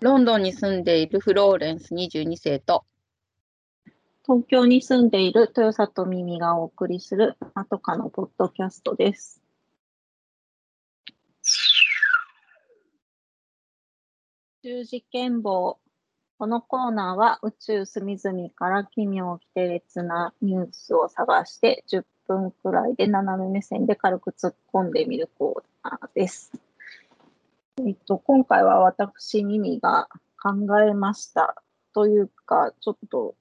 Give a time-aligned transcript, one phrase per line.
[0.00, 2.86] ロンドンに住んでいるフローレンス22世と、
[4.24, 9.42] 東京に住んでいる豊里耳がお送りするまとかのポッドキャストです。
[14.62, 15.78] 宇宙事件簿。
[16.38, 26.69] このコーナーは宇宙隅々から奇妙奇て烈なニュースを探して10分くらいで斜め目線で軽く突っ込んでみるコーナーです。
[27.78, 30.08] えっと、今回は私、耳が
[30.42, 31.62] 考えました。
[31.92, 33.34] というか、ちょっと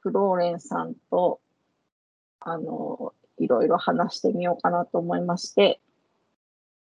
[0.00, 1.40] フローレンさんと、
[2.40, 5.80] あの、いろいろ話してみようかなと思いまして、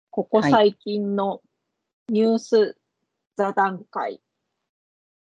[0.09, 1.41] ここ最近の
[2.09, 2.77] ニュース
[3.37, 4.21] 座談会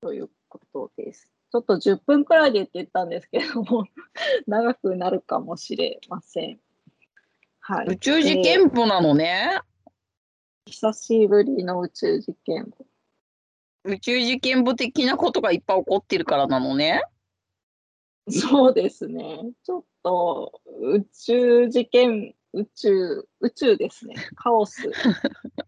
[0.02, 1.30] ということです。
[1.52, 3.86] ちょっと10分くらいでって言ったんですけども、
[4.48, 6.60] 長くなるかもしれません。
[7.60, 7.88] はい。
[7.88, 9.60] 宇宙事件簿なのね。
[10.72, 12.86] 久しぶりの宇宙事件簿。
[13.84, 17.04] 宇宙事件簿的なことがいっぱい起こってるからなのね。
[18.30, 19.52] そうですね。
[19.66, 24.16] ちょっと宇宙事件、宇宙、宇宙ですね。
[24.36, 24.90] カオス。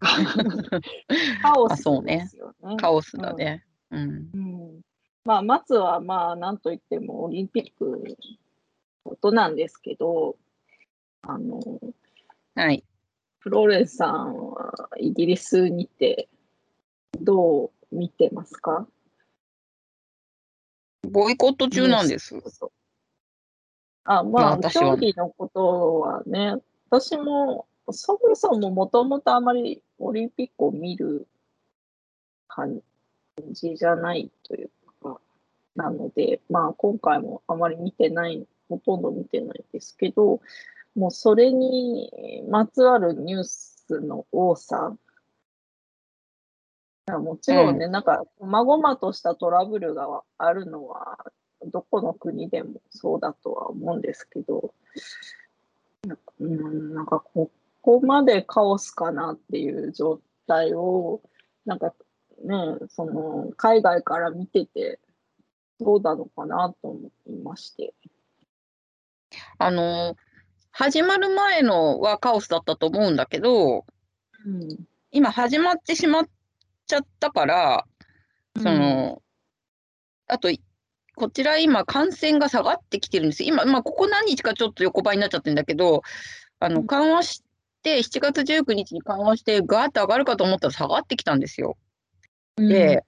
[0.00, 2.76] カオスですよね。
[2.78, 3.66] カオスだね。
[3.90, 4.30] うん。
[4.32, 4.80] うん。
[5.26, 8.00] まあ、まずは、まあ、なんといってもオリンピックの
[9.04, 10.38] ことなんですけど、
[11.20, 11.60] あの、
[12.54, 12.84] はい。
[13.44, 16.30] フローレンスさんはイギリスにて
[17.20, 18.88] どう見てますか？
[21.02, 22.34] ボイコット中なんです。
[24.04, 26.54] あ、まあ、競技のことはね、
[26.88, 31.28] 私も、そもそももともとあまりオリンピックを見る
[32.48, 32.80] 感
[33.50, 34.70] じじゃないという
[35.02, 35.20] か、
[35.76, 40.40] なので、まあ、今回もあまり見てない、ほとんど見てないですけど、
[40.94, 44.96] もうそれにまつわるニュースの多さ、
[47.06, 51.18] もちろんね、なんか、まごまとしたトラブルがあるのは、
[51.66, 54.74] どこの国でもそうだとは思うんですけど、
[56.06, 57.50] なんかうん、なんかこ
[57.82, 61.20] こまでカオスかなっていう状態を、
[61.66, 61.94] なんか
[62.42, 62.54] ね、
[62.88, 64.98] その海外から見てて、
[65.80, 67.94] どうなのかなと思いまして。
[69.58, 70.16] あの、
[70.76, 73.86] 始まる前のはカオスだったと思うんだけど、
[74.44, 74.76] うん、
[75.12, 76.28] 今始まってしまっ
[76.88, 77.86] ちゃったから、
[78.56, 79.22] その、
[80.26, 80.48] あと、
[81.14, 83.44] こちら今感染が下がってきてるんです。
[83.44, 86.02] 今、まあ、ここ何日かちょっと横ばいになっちゃってるんだけど、
[86.58, 87.44] あの、うん緩和し
[87.84, 91.76] て、7月19日に緩和して、ガーッと上がるかと思ったら下がってきたんですよ。
[92.56, 93.04] うん、で、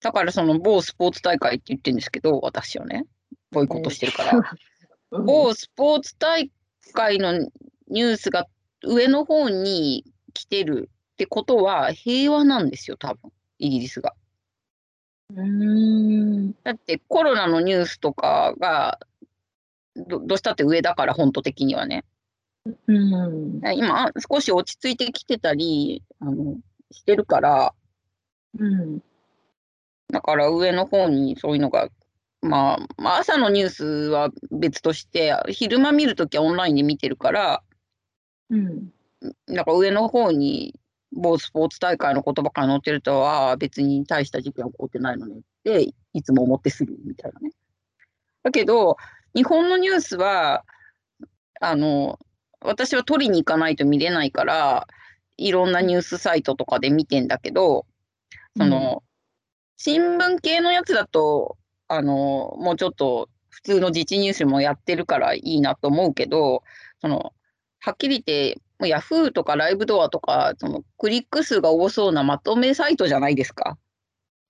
[0.00, 3.04] だからその某スポーツ大会って言ってるんですけど、私はね、
[3.50, 4.52] ボイコットしてるから。
[5.10, 6.52] うん、某スポーツ大
[6.92, 7.32] 会の
[7.88, 8.46] ニュースが
[8.84, 10.04] 上の方に
[10.34, 14.14] 来てるってことは平和なんですよ、多分、イギリスが。
[15.34, 18.98] うん、だってコロナのニュースとかが
[19.94, 22.04] どどうしたって上だから、本当的にはね。
[22.86, 26.56] うん、今、あ少し落ち着いてきてたりあの
[26.90, 27.74] してるから、
[28.58, 29.02] うん、
[30.10, 31.88] だから上の方にそういうのが、
[32.40, 37.62] まあ、まあ、朝のニュースは別として、昼間見るときはオンラインで見てるから、
[38.50, 38.90] うん、
[39.46, 40.74] なんか上の方に
[41.12, 47.50] 某スポーツ大会のことばっかり載ってるとは別に大した事件は起こってないのねっていつも思ってするみたいなね。
[48.42, 48.96] だけど
[49.34, 50.64] 日本のニュースは
[51.60, 52.18] あの
[52.60, 54.86] 私は取りに行かないと見れないから
[55.36, 57.86] いろんなニュースサイトとかで見てんだけど
[58.56, 59.04] その、
[59.76, 61.56] 新聞系のやつだと
[61.88, 66.62] あのもうちょっと普通の自治ニュースもやってるからいいなと思うけど
[67.00, 67.32] その
[67.80, 73.76] はっきり言ってもうヤフーとかライブドアとかそのクリック数が多そうなまとめサイトじゃないですか。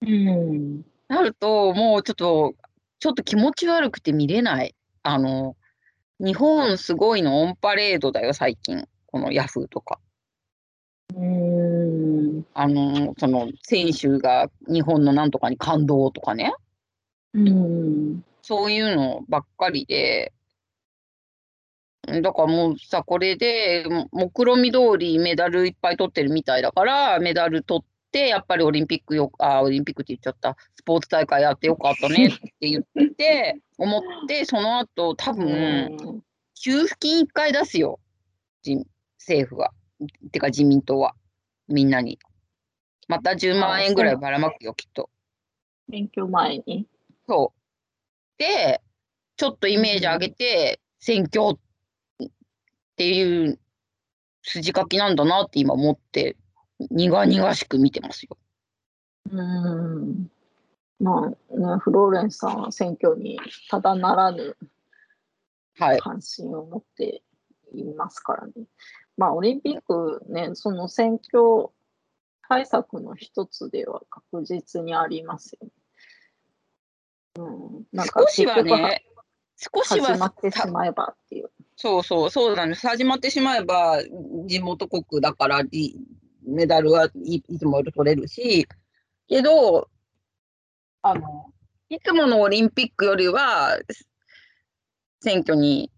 [0.03, 2.55] うん、なるともうちょっと
[3.01, 4.75] ちょっと気持ち悪くて見れない。
[5.03, 5.57] あの
[6.21, 9.99] 日本すごいのオンパレードだよ最近このヤフーとか。
[11.15, 16.53] うん、あのその選手が日本のなんとかに感動とかね
[17.47, 20.33] うん、そういうのばっかりで。
[22.23, 36.23] だからもうさ、これで、も目論見通りメダルいっぱい取ってるみたいだから、メダル取って、やっぱりオリンピックよ、あ、オリンピックって言っちゃった、スポーツ大会やってよかったねって言って、思って、その後、多分、
[36.55, 38.01] 給付金一回出すよ、
[38.65, 38.87] 自
[39.19, 39.73] 政府は。
[40.33, 41.15] てか自民党は、
[41.69, 42.19] みんなに。
[43.09, 45.11] また10万円ぐらいばらまくよ、きっと。
[45.91, 46.87] 選挙前に。
[47.29, 48.39] そう。
[48.39, 48.81] で、
[49.37, 52.29] ちょっとイメージ上げて、選挙っ
[52.97, 53.59] ていう
[54.43, 56.37] 筋書きなんだなって今思って、
[56.91, 58.39] 苦々しく見てますよ。
[59.31, 60.31] うん。
[61.01, 61.37] まあね、
[61.81, 63.39] フローレンスさんは選挙に
[63.71, 64.57] ただならぬ
[65.79, 66.01] はい。
[66.01, 67.23] 関心を持って
[67.73, 68.53] いますからね。
[69.17, 71.71] まあ、オリンピックね、その選挙
[72.49, 75.71] 対策の一つでは確実にありますよね。
[77.45, 79.05] うん、なんか少しはね、
[79.57, 81.51] 少しは始まってさしまえばっていう。
[81.77, 82.87] そうそう、そうなんです。
[82.87, 84.03] 始まってしまえば、
[84.47, 85.95] 地元国だからい
[86.47, 88.67] メダルはいいつもより取れるし、
[89.29, 89.89] けど、
[91.03, 91.53] あの、
[91.89, 93.79] いつものオリンピックよりは、
[95.21, 95.91] 選挙に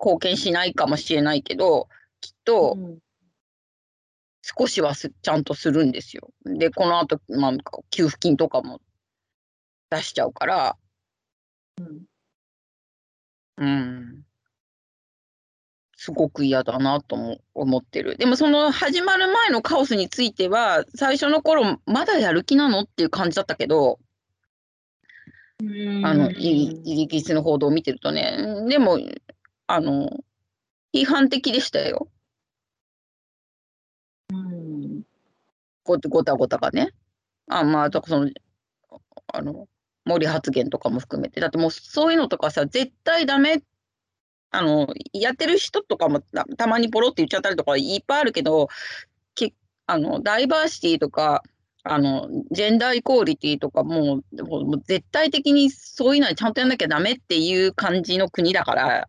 [0.00, 1.88] 貢献しないかもしれないけど、
[2.20, 2.98] きっとうん
[4.46, 6.28] 少しはすちゃんとするんですよ。
[6.44, 7.52] で、この後、まあ、
[7.88, 8.78] 給付金とかも
[9.96, 10.76] 出しちゃうから、
[11.78, 12.04] うん
[13.56, 14.24] うん。
[15.96, 18.16] すごく嫌だなとも思ってる。
[18.16, 24.00] でもその始まる前のカオスについては、最初の頃、まだやる気なのっていう感じだったけど、
[25.60, 25.64] あ
[26.14, 28.36] の、イギリスの報道を見てるとね、
[28.68, 28.98] でも、
[29.66, 30.10] あの、
[30.92, 32.08] 批判的でしたよ。
[34.32, 35.02] うん
[35.84, 36.92] ごごたごたがね。
[37.48, 38.30] あ、まあ、その、
[39.32, 39.68] あの、
[40.04, 41.40] 森発言とかも含めて。
[41.40, 43.62] だってもうそういうのとかさ、絶対ダメ。
[44.50, 48.68] あの、やってる人とかもたたまにポロって言っちゃったりとかいっぱいあるけど、
[49.34, 49.52] け
[49.86, 51.42] あの、ダイバーシティとか、
[51.82, 59.08] あの、ジェンダーイコーリティとかもう、もうもう絶対的にそういうのはちゃんとやんなきゃダメっていう感じの国だから、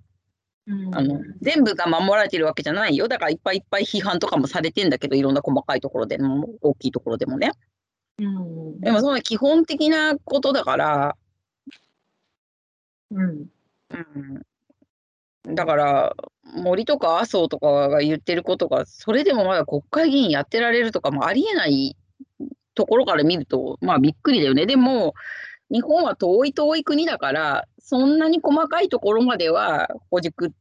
[0.67, 3.07] あの、全部が守られてるわけじゃないよ。
[3.07, 7.51] だからいっぱいいっぱい批判とかもされてんだけど、いろんな細かいところでも、大きいところでもね。
[8.17, 11.17] うんでもその基本的なことだから、
[13.11, 13.45] うん
[15.45, 16.15] うん、だから
[16.55, 21.97] 森とか麻生とかが言ってることがそれでもまだ国会議員やってられるとかもありえない
[22.73, 24.65] ところから見るとまあびっくりだよね。
[24.65, 25.13] でも
[25.71, 30.53] 日本は遠い遠い国だからそんなに細かいところまではほじく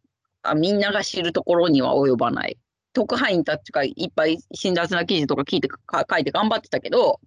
[0.42, 2.58] あみんなが知るところには及ばない。
[2.92, 7.20] 特派員たちがいっぱい辛辣な記事とか聞いてか書いて頑張ってたけど、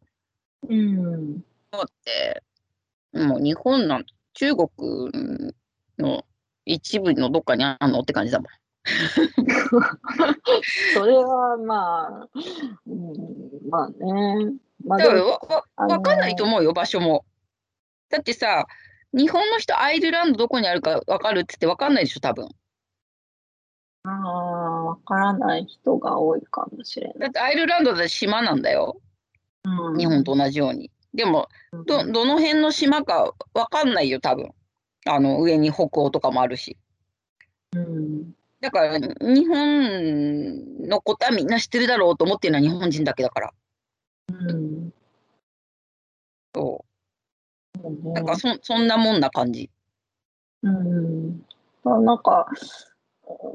[0.69, 1.41] うん
[1.71, 2.43] だって、
[3.13, 4.67] もう日本なん中国
[5.97, 6.25] の
[6.65, 8.47] 一部のどっかにあんのって感じだもん。
[10.93, 12.29] それはまあ、
[12.85, 13.13] うん、
[13.69, 14.53] まあね。
[14.85, 14.99] まあ
[15.87, 17.25] だかんないと思うよ、場所も。
[18.09, 18.67] だってさ、
[19.13, 22.49] 日本の人、アイルランドどこにあるかわかるって言ってわかんないでしょ、多分。
[24.03, 27.19] ああ、わからない人が多いかもしれない。
[27.19, 29.01] だってアイルランドだって島なんだよ、
[29.67, 30.91] うん日本と同じように。
[31.13, 31.47] でも、
[31.85, 34.51] ど、どの辺の島かわかんないよ、多分。
[35.05, 36.77] あの、上に北欧とかもあるし。
[37.75, 43.53] うんだから、日本のことはみんな知ってるだろうと思ってるのは日本人だけだから。
[44.33, 44.93] うん
[46.55, 47.79] そう。
[47.79, 49.69] そうねなんかそそんなもんな感じ。
[50.63, 51.45] うん、
[51.83, 52.47] あなんか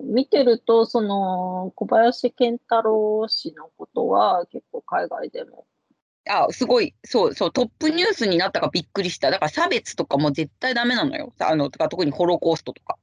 [0.04, 5.66] 見てるとその小林賢太郎氏のことは結構海外でも
[6.28, 9.30] あ、すごい、そうそう、トップニュースになったからびっくりした。
[9.30, 11.32] だから差別とかも絶対ダメなのよ。
[11.40, 12.96] あの、とか特にホロコーストとか。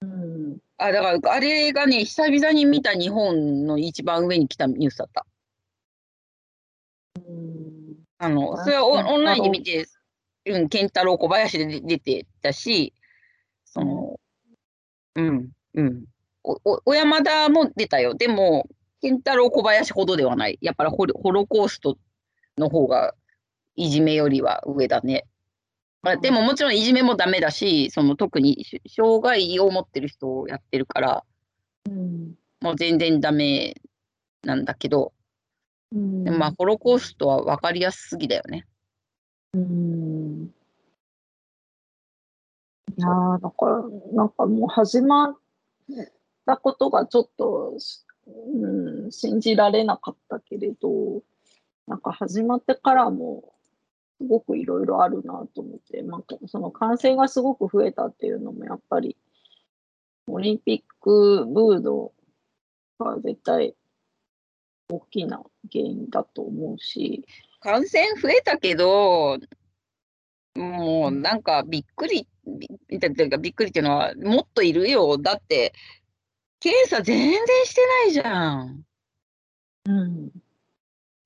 [0.00, 5.26] うんあ、だからあれがね、久々に見た日本の一番上に来たニュースだった。
[7.16, 7.62] うん
[8.18, 9.86] あの、あそれはオオンラインで見て、
[10.46, 12.92] うん、健太郎小林で出てたし、
[13.64, 14.20] その、
[15.16, 16.04] うん、うん。
[16.44, 18.14] お、お、小山田も出たよ。
[18.14, 18.68] でも、
[19.00, 20.58] 健太郎小林ほどではない。
[20.60, 21.96] やっぱりホロホロコースト
[22.58, 23.14] の方が
[23.76, 25.26] いじめよりは上だね。
[26.02, 31.24] まあ、でももちろんいじめもダメだし、その特にし障害を持ってる人をやってるから、
[31.88, 33.74] うんもう全然ダメ
[34.44, 35.12] なんだけど、
[35.92, 38.66] うんでもまあホロコーストは分かりやすすぎだよね。
[39.54, 40.54] うん
[42.98, 43.82] いやーだから
[44.12, 45.36] なんかもう始まっ
[46.46, 47.76] たことがちょっと、
[48.26, 51.22] うん、信じられなかったけれど
[51.86, 53.52] なんか始まってからも
[54.20, 59.16] すごくいろいろあるなと思って、まあ、その感染がすごく増えたっていうのもやっぱり
[60.28, 62.12] オリンピックブード
[62.98, 63.74] が絶対
[64.88, 67.24] 大きな原因だと思うし、
[67.60, 69.38] 感染増えたけど、
[70.54, 75.16] もうなんかびっくり、びていうかびっくりっていうのは、もっといるよ。
[75.18, 75.72] だって、
[76.60, 78.84] 検査全然してないじゃん。
[79.84, 80.30] うん、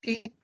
[0.01, 0.36] びっく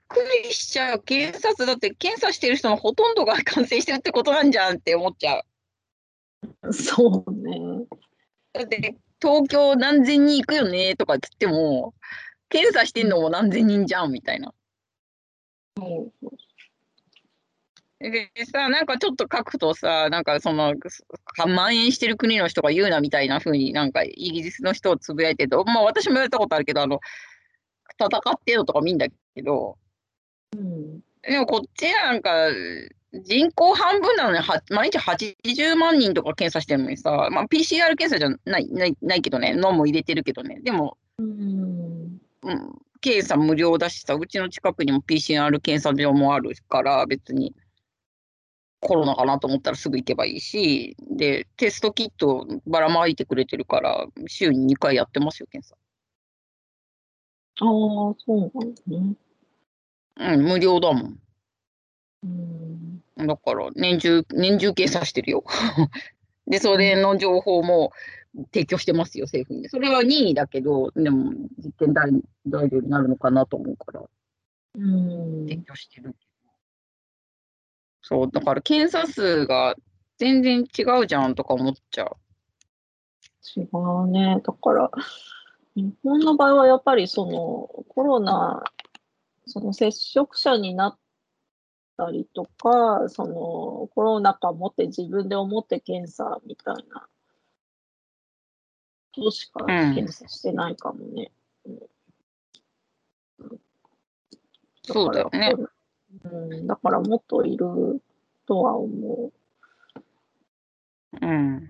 [0.43, 0.99] りしちゃう。
[0.99, 6.73] 検査だって、検査してる人のほとんどが感染してるってことなんじゃんって思っちゃう。
[6.73, 7.85] そうね。
[8.53, 11.93] だって、東京何千人行くよねとかって言っても、
[12.49, 14.53] 検査してんのも何千人じゃんみたいな。
[15.77, 16.27] そう
[18.11, 20.75] でさ、なんかちょっと書くとさ、なんかその、
[21.37, 26.99] 蔓延してる国の人が言うなみたいな風になんかイギリスの人をつぶやいてると、まあ私も言われたことあるけど、あの、
[27.97, 29.77] 戦ってよとか見んだけど、
[30.53, 32.49] うん、でもこっちなんか
[33.13, 47.53] 人口半分なのに毎日80万人とか検査してるのにさ、まあ、PCR 検査じゃないないないけどね、脳も入れてるけどね、でも、うん、うん、検査無料だしさ、うちの近くにも PCR 検査場もあるから別に
[48.83, 55.75] コロナかなと思ったらすぐ行けばいいし、で、テストキットばらまいてくれてるから、週に2回やってますよ、検査。
[57.61, 59.15] ああ、そうなんですね。
[60.17, 61.19] うん、無料だもん。
[62.23, 63.27] うん。
[63.27, 65.43] だから、年中、年中検査してるよ。
[66.47, 67.91] で、それの情報も
[68.51, 69.69] 提供してますよ、政府に。
[69.69, 71.93] それは任意だけど、でも、実験
[72.45, 74.03] 材料になるのかなと思うから、
[74.75, 75.47] うん。
[75.47, 76.15] 提供してる。
[78.01, 79.75] そう、だから検査数が
[80.17, 82.17] 全然違うじゃんとか思っちゃう。
[83.55, 84.41] 違うね。
[84.43, 84.91] だから、
[85.75, 88.63] 日本の場合はやっぱりそのコロナ、
[89.45, 90.97] その接触者になっ
[91.97, 97.07] たりとか、そのコロナかもって自分で思って検査みたいな、
[99.13, 101.31] としか検査してないかもね。
[101.65, 101.71] う
[103.45, 103.59] ん、
[104.83, 105.55] そうだよね。
[106.23, 108.01] うん、だからもっといる
[108.45, 109.33] とは思う。
[111.21, 111.69] うん。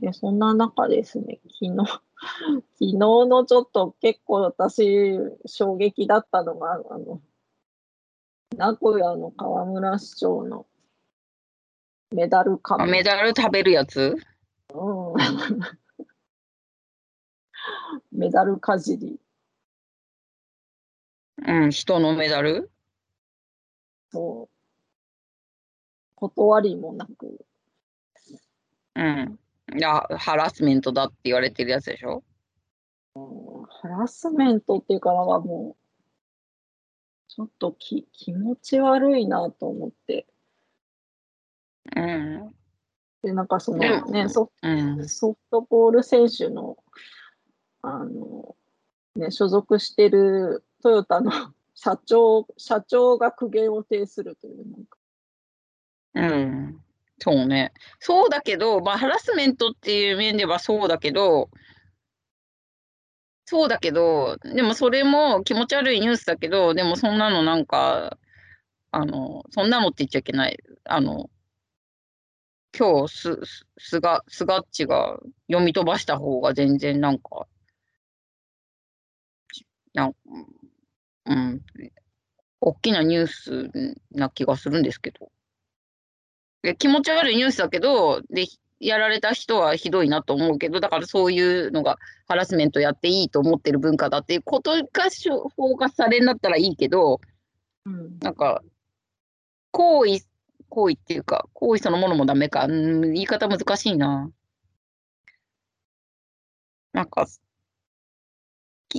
[0.00, 7.20] で、そんな中ですね、昨日、昨日のちょっと結構私、衝撃だったのが、あの、
[8.56, 10.66] 名古屋の河村市長の
[12.10, 14.16] メダルかメダル食べるやつ？
[14.74, 15.14] うん。
[18.10, 19.20] メダルかじり。
[21.46, 22.70] うん、人のメダル？
[24.10, 24.54] そう。
[26.16, 27.44] 断りもなく。
[28.96, 29.38] うん。
[29.76, 32.22] いや、ハラスメントだって言われてるやつでしょ？
[33.14, 35.82] ハラスメントっていうかはもう、
[37.28, 40.26] ちょっとき気持ち悪いなと思って。
[41.96, 42.54] うん。
[43.22, 46.76] で、なんかそのね、ソフトボール選手の、
[47.82, 48.56] あの、
[49.16, 51.32] ね、所属してるトヨタの
[51.74, 54.98] 社長、社長が苦言を呈するという、なんか。
[56.14, 56.80] うん。
[57.20, 57.72] そうね。
[58.00, 61.50] そうだけど、まあ、ハラスメントっていう面ではそうだけど、
[63.44, 68.18] そうだけど、でもそれも気持ち悪いニュースだけど、でもそんなのなんか、
[68.92, 70.58] あの、そんなのって言っちゃいけない。
[70.84, 71.30] あの、
[72.78, 73.40] 今日す、
[73.78, 77.46] すが、すがっちが読み飛ばした方が全然なんか、
[79.94, 80.14] なん
[81.26, 81.62] うん、
[82.60, 83.70] 大きなニュース
[84.12, 85.30] な気がするんですけど。
[86.78, 88.46] 気持ち悪いニュースだけど、で、
[88.80, 97.20] やられた人はひどいなと思うけど、だからそういうのがハラスメントやっていいと思ってる文化だっていうことがフォーカスされるんだったらいいけど、
[97.86, 98.62] うん、なんか、
[99.72, 100.24] 行為、
[100.68, 104.30] 行為っていうか、行為そのものもダメか、うん、言い方難しいな。
[106.92, 107.26] なんか、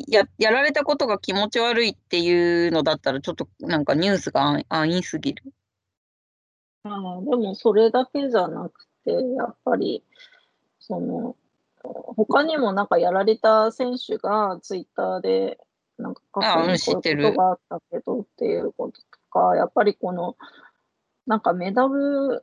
[0.07, 5.43] ややられたことが気持ち悪いっていうのだったら、ちょっとなんかニュースが安易すぎる。
[6.83, 10.03] ああ、でもそれだけじゃなくて、やっぱり、
[10.79, 11.35] その、
[11.81, 15.59] 他にもなんかやられた選手がツイッターで、
[15.97, 20.35] なんか過去にこういうことがあったけどっていうこととか、やっぱりこの、
[21.27, 22.41] なんかメダル、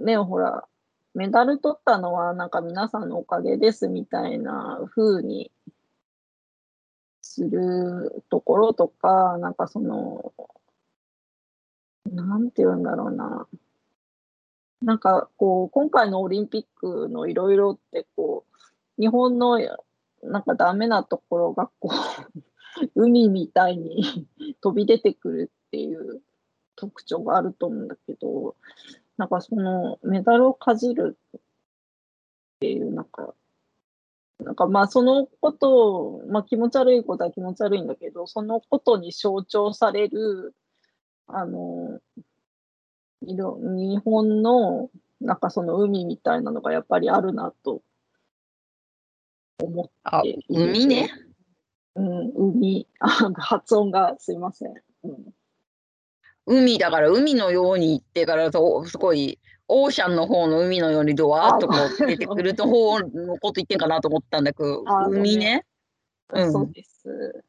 [0.00, 0.66] ね、ほら、
[1.14, 5.50] メダル取ったのはなんか皆さんのおかげですみたいな風に
[7.22, 10.32] するところとか、なんかその、
[12.12, 13.46] なんて言うんだろうな。
[14.82, 18.44] なんかこう、今回のオリンピックのいろいろってこ
[18.98, 19.58] う、日本の
[20.22, 24.26] なんかダメなところがこう、 海みたいに
[24.60, 26.22] 飛び出てくるっていう
[26.76, 28.56] 特徴があると思うんだけど、
[29.16, 31.40] なんかそのメダルをかじるっ
[32.60, 33.34] ていう、なんか、
[34.38, 40.54] なんかまあそのことを、まあ気持ち悪いことは気持ち悪いんだけど、そのことに象徴される
[41.28, 42.00] あの、
[43.22, 47.82] 日本の、なんかその海みたいなのがやっぱりあるなと
[49.60, 50.42] 思っている。
[50.48, 51.10] 海ね？
[51.96, 52.86] うん、海。
[53.36, 54.74] 発音がすいません。
[55.02, 55.34] うん、
[56.46, 65.66] 海だから海のように行ってからとすごいオーシャンの方の海のようにドワーッとこう出てくると方のこと言ってんかなと思ったんだけど海ね？
[66.30, 67.44] うん、そうです。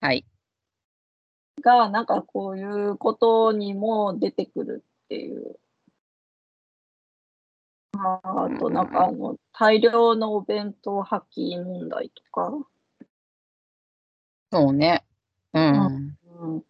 [0.00, 0.24] はい。
[1.64, 5.58] がなんかこういうことにも出てくるっていう。
[7.96, 12.52] ああとなんかあの大量のお弁当破棄問題とか。
[14.52, 15.04] そうね。
[15.52, 16.16] うん。
[16.38, 16.64] うん、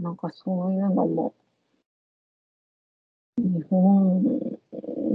[0.00, 1.34] なんかそういうのも
[3.36, 4.58] 日本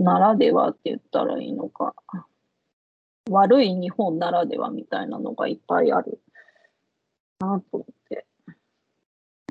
[0.03, 1.93] ならではって言ったらいいのか
[3.29, 6.19] 悪い日本ならではみたいなのがいっぱいある
[7.39, 7.93] なと思って、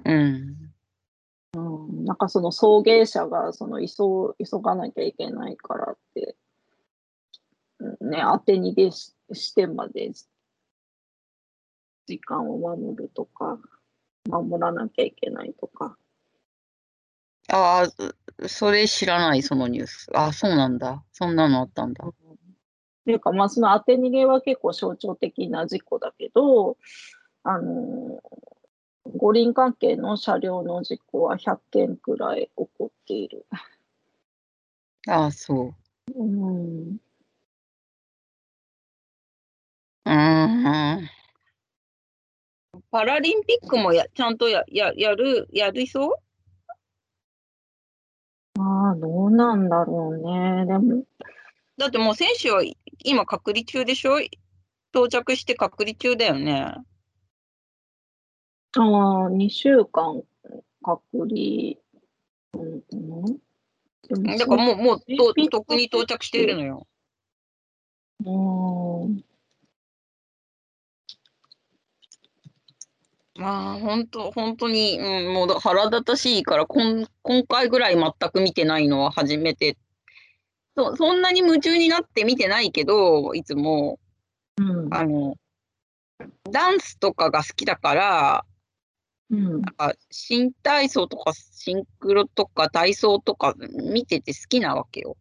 [0.04, 0.72] うん。
[1.54, 1.60] う
[1.92, 3.86] ん、なんかその送迎車がその急
[4.38, 6.36] 急がなきゃいけないからって
[8.00, 10.12] ね当て逃げししてまで
[12.06, 13.58] 時間を守るとか
[14.28, 15.96] 守らなきゃいけないとか
[17.48, 20.08] ああ、それ知らない、そのニュース。
[20.14, 21.02] ああ、そうなんだ。
[21.12, 22.04] そんなのあったんだ。
[22.06, 22.12] っ
[23.04, 26.76] ていうか、まあ、その当て逃げは結構象徴的な事故だけど、
[27.42, 28.20] あの
[29.04, 33.46] 五輪関係の車両の事故は100件くらい起こっている。
[35.08, 35.74] ああ、そう。
[36.14, 36.96] うん、
[40.04, 41.08] うーん。
[42.90, 46.08] パラリンピックもやちゃんとやややる、やりそ
[48.56, 48.58] う？
[48.58, 50.66] まあ、どうなんだろうね。
[50.66, 51.04] でも、
[51.78, 52.62] だってもう選手は
[53.04, 54.20] 今隔離中でしょ？
[54.92, 56.76] 到着して隔離中だよね。
[58.78, 60.22] ああ、2週間
[60.82, 61.76] 隔離。
[62.54, 62.82] うん
[64.10, 66.86] うん、だからもう、もうと、とっくに到着しているのよ。
[68.24, 69.24] うん
[73.34, 79.76] まあ、本当本当に、うん、もうだ腹立たしいから、こん今回ぐらい全く見てないのは初めて。
[80.76, 83.98] そそんなに夢中になって見てないけど、いつも、
[84.58, 85.36] うんあの、
[86.50, 88.44] ダンスとかが好きだから、
[89.32, 93.54] うんあ新体操とかシンクロとか体操とか
[93.92, 95.16] 見てて好きなわけよ。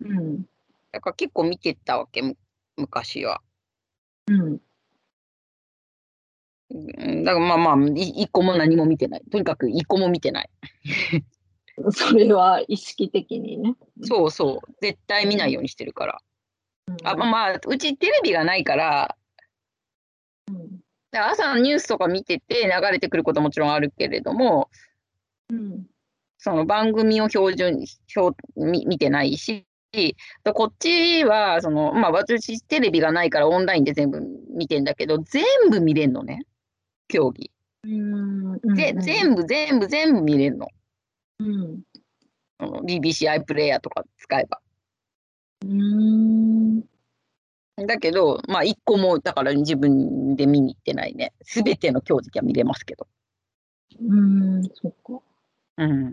[0.00, 0.42] うん
[0.90, 2.36] だから結構見てたわけ、む
[2.76, 3.40] 昔は。
[4.26, 4.58] うん
[6.70, 9.22] うんだからまあまあ、い一個も何も見てない。
[9.30, 10.50] とにかく一個も見てない。
[11.90, 13.76] それは意識的にね。
[14.02, 14.74] そうそう。
[14.80, 16.22] 絶対見ないようにしてるから。
[16.88, 19.16] うんあまあまあ、うちテレビがないから、
[20.48, 20.83] うん
[21.14, 24.68] だ朝のニュースとか見てて流れてくることももちろんあるけれども、
[25.50, 25.86] うん
[26.38, 30.14] その番組を標準に標見見てないし、で
[30.52, 36.44] こっちはその、まあ、私、テレビがないからオンラインで全部見てんだけど、全部見れんのね、
[37.08, 37.50] 競技。
[37.84, 40.68] うんで、全部、全部、全部見れんの。
[41.38, 41.80] うん
[42.60, 44.60] その BBC アイプレイヤーとか使えば。
[45.64, 46.82] うん
[47.76, 51.32] だけど、まあ、一個も、だから自分で見に行ってないね。
[51.42, 53.08] すべての競技は見れますけど。
[54.00, 55.20] うんそっか。
[55.78, 56.12] うん。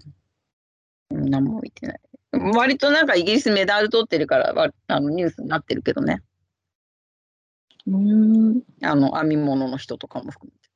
[1.09, 1.99] 何も見てない。
[2.55, 6.21] 割となんかイギリスメダル取ってるから、わあのニュースになってるけどね。
[7.85, 10.69] うんあの、編み物の人とかも含めて。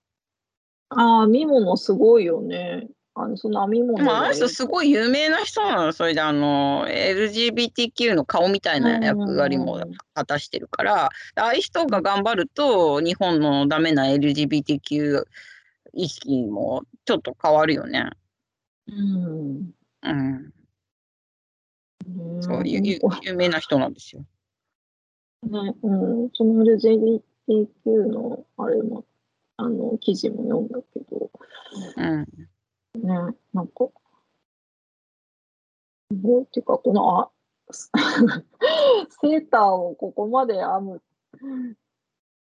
[0.89, 2.87] ああ、編み物すごいよね。
[3.17, 5.93] あのその編み物まあ、あのが人すごい有名な人なの。
[5.93, 9.81] それで、あの、LGBTQ の顔みたいな役割も
[10.13, 15.23] 果たしてるから、ああいう人が頑張ると、日本のダメな LGBTQ
[15.93, 18.09] 意識もちょっと変わるよね。
[18.87, 19.71] うん。
[20.03, 20.51] うん。
[22.07, 24.25] うんそういう有有名な人なんですよ。
[25.43, 29.05] ね、うん、その LGBTQ のあれも、
[29.55, 31.31] あの、記事も読んだけど、
[31.97, 32.27] うん。
[32.95, 33.89] ね、なんか、
[36.11, 37.31] すごい、っていうか、この、あ、
[37.71, 41.01] セーターをここまで編む、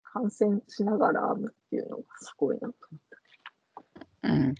[0.03, 3.01] 感染しながら編むっていうのがすごいなと思っ
[4.21, 4.29] た。
[4.29, 4.55] うん。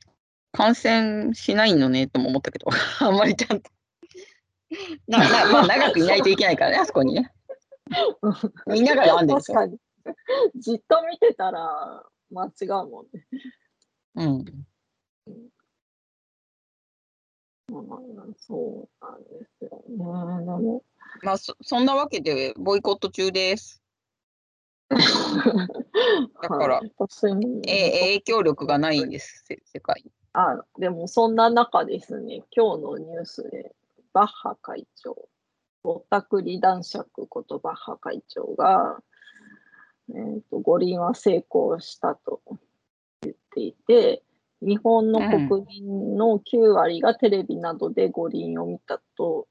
[0.51, 2.67] 感染しないのねとも思ったけど、
[2.99, 3.69] あんまりちゃんと。
[5.07, 7.31] ななまあ、長くいないといけないからね、あそこにね。
[8.67, 9.77] みんなが編んでる確かに。
[10.55, 13.27] じっと見てたら間違うもんね。
[14.15, 14.45] うん。
[17.69, 19.97] うんそうなんですよね。
[19.97, 20.83] でも、
[21.21, 23.83] まあそ、そんなわけで、ボイコット中です。
[24.89, 24.97] だ
[26.47, 26.89] からはい、
[27.67, 30.11] え影響力がないんです、せ世界に。
[30.31, 33.75] あでもそんな中ですね、今日のニュースで、
[34.13, 35.27] バッハ会長、
[35.83, 39.01] ぼったくり男爵ことバッハ会長が、
[40.09, 42.41] えー、と五輪は成功したと
[43.21, 44.23] 言っていて、
[44.61, 49.47] 日本の国民の9割がテレビなどで五輪を見たと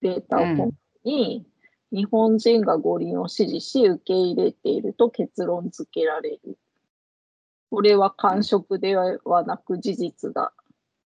[0.00, 0.72] データを根拠
[1.04, 1.46] に、
[1.92, 6.58] 日本人が五輪を支持し受け入れていると結論付けられる
[7.70, 10.52] これは感触ではなく事実だ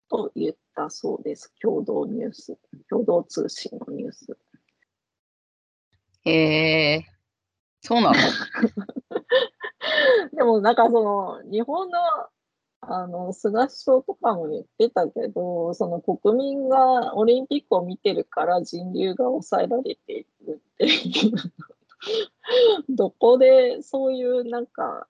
[0.10, 1.54] と言ったそうです。
[1.62, 2.58] 共同ニュース、
[2.90, 4.38] 共同通信のニュース。
[6.26, 7.06] へえ、
[7.82, 8.16] そうなの？
[10.38, 11.98] でもなんかその日本の
[12.88, 21.34] あの菅首相とかも言ってたけど、その国民がオリンピックを見てるから人流が抑えられているっていう
[22.90, 25.08] どこでそういうなんか、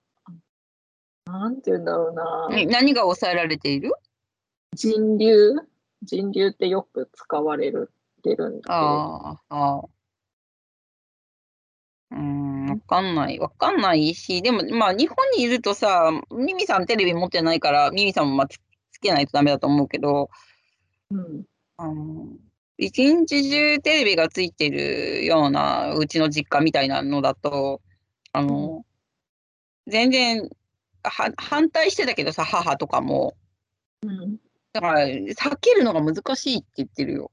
[1.26, 2.50] なんて言うんだろうな。
[2.68, 3.92] 何が抑えられている？
[4.76, 5.54] 人流？
[6.04, 7.92] 人流ってよく使われる
[8.24, 8.74] てるんだけど。
[8.76, 9.84] ああ。
[12.14, 13.40] うん、わかんない。
[13.40, 18.60] わかんないし、でも、まあ、日本にいるとさ、ミミさんテレビ持ってないから、ミミさんもまあつ
[18.92, 20.30] つけないとダメだと思うけど、
[21.10, 21.44] うん。
[21.78, 22.28] あの、
[22.78, 27.82] 一日中テレビがついてるようなうちの実家みたいなのだと、
[28.32, 28.86] あの、
[29.88, 30.50] 全然
[31.04, 33.36] は反対してたけどさ、母とかも。
[34.04, 34.38] うん。
[34.72, 37.32] だから、避けるのが難しいって言ってるよ。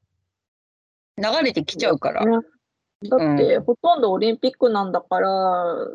[1.18, 2.24] 流れてきちゃうから。
[3.08, 5.28] だって、ほとんどオリンピックなんだから、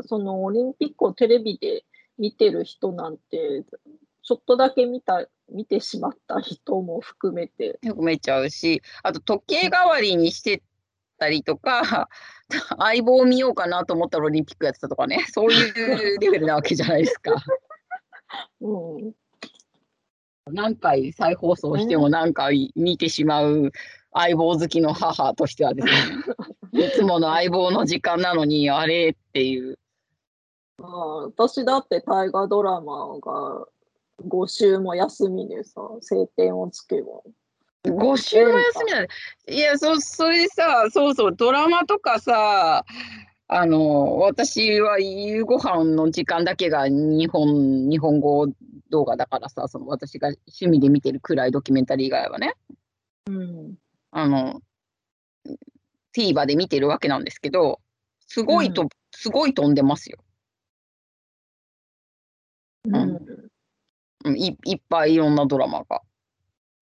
[0.04, 1.86] そのオリンピックをテレビで
[2.18, 3.64] 見てる人なんて、
[4.24, 7.80] ちょっとだけ見た、見てしまった人も含めて。
[7.84, 10.64] 含めちゃうし、あと時計代わりにして
[11.20, 12.10] たりとか、
[12.80, 17.36] 相棒を見ようかなと思ったらオリンピックやってたとかね、そういうレベルなわけじゃないですか。
[18.62, 19.14] うん、
[20.52, 23.72] 何回再放送しても何回見てしまう
[24.12, 25.94] 相棒好きの母としてはですね、
[26.76, 29.80] いつもの相棒の時間なのに、あれっていう。
[30.82, 30.86] あ
[31.38, 33.66] 私だって大河ドラマが
[34.28, 37.22] 5週も休みでさ、晴天をつけば。
[37.86, 39.08] 5週も休みだね。
[39.48, 42.84] いや、そそれでさ、そうそう、ドラマとかさ、
[43.48, 48.48] あの、私は夕ご飯の時間だけが日本、日本語
[48.90, 52.56] 動画だからさ、その私が趣味で見てる暗いドキュメンタリー以外はね。
[53.28, 53.76] うん。
[54.12, 54.62] あの、
[56.16, 57.82] TVer で見てるわけなんですけど、
[58.28, 60.18] すごいと、うん、すごい飛んでますよ。
[62.86, 64.38] うん。
[64.38, 66.02] いいっぱいいろんなドラマが。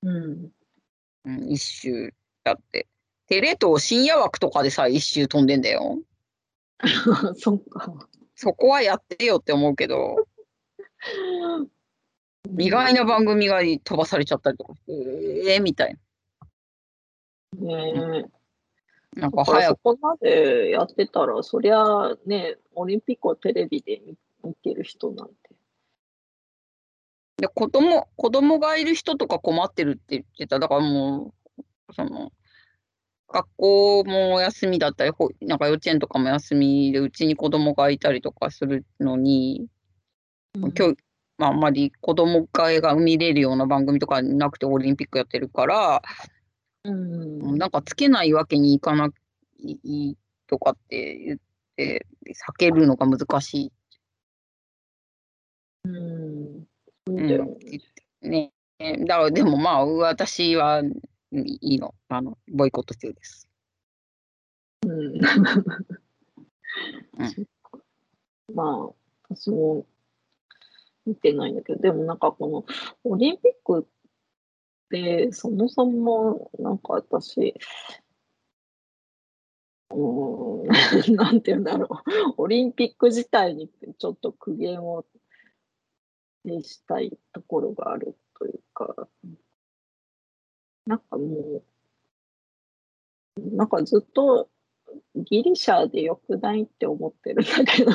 [0.03, 0.51] うん。
[1.25, 2.87] うん、一周やって。
[3.27, 5.99] テレ東深夜枠とかでさ、一周飛んでんだよ。
[7.35, 8.07] そっか。
[8.35, 10.27] そこはやってよって思うけど。
[12.57, 15.97] 意外な番組が飛ばされちゃったりとかして、えー、みたい
[17.57, 17.67] な。
[17.67, 18.42] ねえ。
[19.15, 19.79] なんか早く。
[19.83, 24.01] そこまでやってたら、そりゃね、オリンピックをテレビで
[24.43, 25.33] 見てる人なんて。
[27.37, 30.59] で子供子供がいる人とか困ってるって言ってた。
[30.59, 32.31] だからもう、その、
[33.33, 39.67] 学校も休みだったり、ほなんか幼稚園とかも休みで、うちに子供がいたりとかするのに、
[40.55, 40.97] うん、今日、
[41.37, 46.01] まあ、あんまり子供会が見れるような番組とかなくてオリンピックやってるから、
[46.85, 49.09] うん、なんかつけないわけにいかな
[49.59, 50.17] い
[50.47, 51.39] とかって言っ
[51.75, 53.71] て、避けるのが難しい。
[55.85, 56.67] うん。
[57.07, 57.57] うん、
[58.21, 58.51] ね。
[58.79, 61.95] だからでもまあ私はいいの。
[62.09, 63.49] あの、ボイコット中です。
[64.85, 64.91] うん。
[64.91, 65.21] うん、
[68.53, 68.89] まあ、
[69.29, 69.85] 私も
[71.05, 72.65] 見てないんだけど、でもなんかこの
[73.03, 73.87] オリンピックで、
[75.31, 77.55] そもそも、なんか私、
[79.91, 80.67] うん、
[81.15, 81.87] なんて言うんだろ
[82.37, 85.05] う、オリンピック自体にちょっと苦言を
[86.45, 89.07] 呈したいところがあるというか、
[90.85, 91.63] なんかも
[93.37, 94.49] う、なんかずっと
[95.15, 97.91] ギリシャでよくないって思ってるんだけど。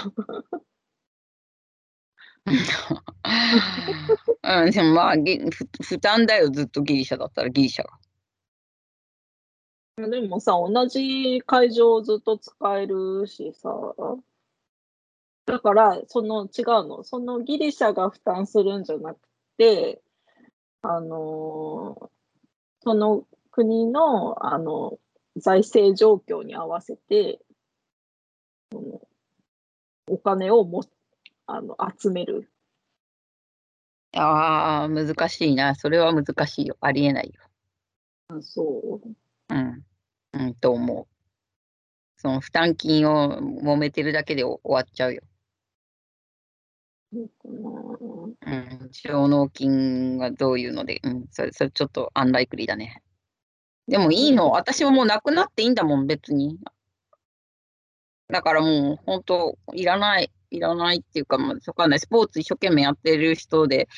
[4.42, 5.14] うん、でもまあ、
[5.82, 7.90] 負担だよ、ずっとギリシャだったらギリシャが。
[10.08, 13.68] でもさ、同じ会場をずっと使えるしさ、
[15.46, 19.18] だから、その違うの、そのギリシャが負担するんじゃなく
[19.56, 20.00] て、
[20.82, 22.10] あの
[22.80, 24.98] その国のあの
[25.36, 27.40] 財政状況に合わせて、
[30.06, 30.82] お金をも
[31.50, 32.50] あの集める。
[34.12, 35.74] ああ、難しいな。
[35.74, 36.76] それは難しいよ。
[36.80, 37.40] ありえないよ。
[38.28, 39.54] あそう。
[39.54, 39.82] うん。
[40.34, 41.06] うん、と思う。
[42.18, 45.22] その負担金を揉めてるだけで終わっちゃうよ。
[47.14, 53.02] ううん、上納金がどういうので、うん、それ、それちょっとアンライクリーだね。
[53.86, 56.58] でもいいの、私はもうなくなっていいんだもん、別に。
[58.28, 60.30] だからもう、本当いらない。
[60.50, 62.00] いらないっていうか、まあ、わかんない。
[62.00, 63.88] スポーツ一生懸命やってる人で、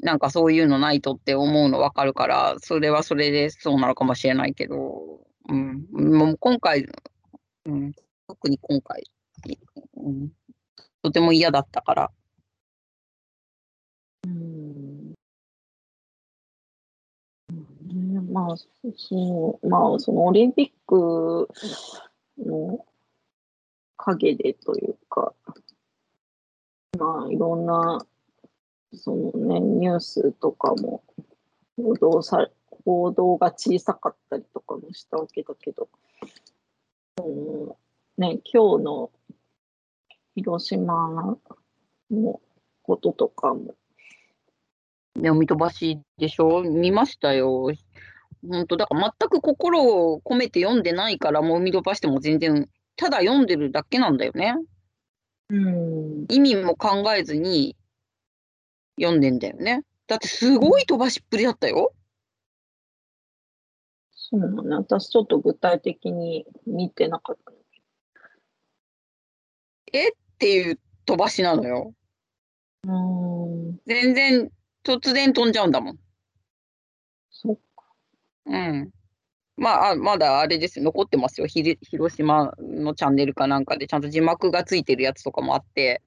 [0.00, 6.86] なんかそういうのないとって思うのわかるから、それはそれでそうなのかもしれないけど、うん、もう今回、
[7.66, 7.92] うん、
[8.26, 9.04] 特に今回、
[9.96, 10.30] うん、
[11.02, 12.10] とても嫌だったから、
[14.24, 15.14] うん。
[18.30, 18.56] まあ、
[18.96, 21.48] そう、まあ、そのオリンピック
[22.38, 22.84] の
[24.04, 25.32] 陰でというか、
[26.98, 28.04] まあ、いろんな、
[28.94, 31.02] そのね、ニュースとかも
[31.76, 32.48] 報道さ
[32.84, 35.88] 報道が小さかったりとかもしたわけだけど、
[37.24, 37.68] うん
[38.18, 39.10] ね、今日の
[40.34, 41.38] 広島
[42.10, 42.40] の
[42.82, 43.74] こととかも、
[45.14, 46.62] 読み飛ばしでしょ？
[46.62, 47.70] 見ましたよ。
[48.48, 54.54] 本当だから全く心を込めて読んでないから、もう読み飛ばしても全然、ただ読んでるだけなんだよね。
[55.48, 57.76] うん、意味も考えずに
[59.00, 59.82] 読んでんだよね。
[60.06, 61.92] だってすごい飛ばしっぷりだったよ。
[64.12, 64.76] そうなのね。
[64.76, 67.52] 私ちょっと具体的に見てなかった。
[69.92, 70.08] え？
[70.08, 71.94] っていう飛ばしなのよ。
[72.84, 74.50] うん、全然
[74.84, 75.98] 突然飛んじゃうんだもん。
[77.30, 77.84] そっか。
[78.46, 78.90] うん。
[79.56, 80.84] まあ、あまだあれですよ。
[80.86, 81.46] 残ってますよ。
[81.46, 86.02] ひり広島のチャンネルかなんかでちゃんと字幕がついてるやつとかもあって。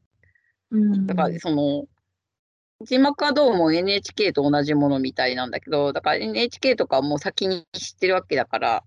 [0.72, 1.86] うん、だからその、
[2.82, 8.84] 字幕はどうも NHK と同じものみたいなんだけど、だから NHK とかもう先に知ってるわけだから、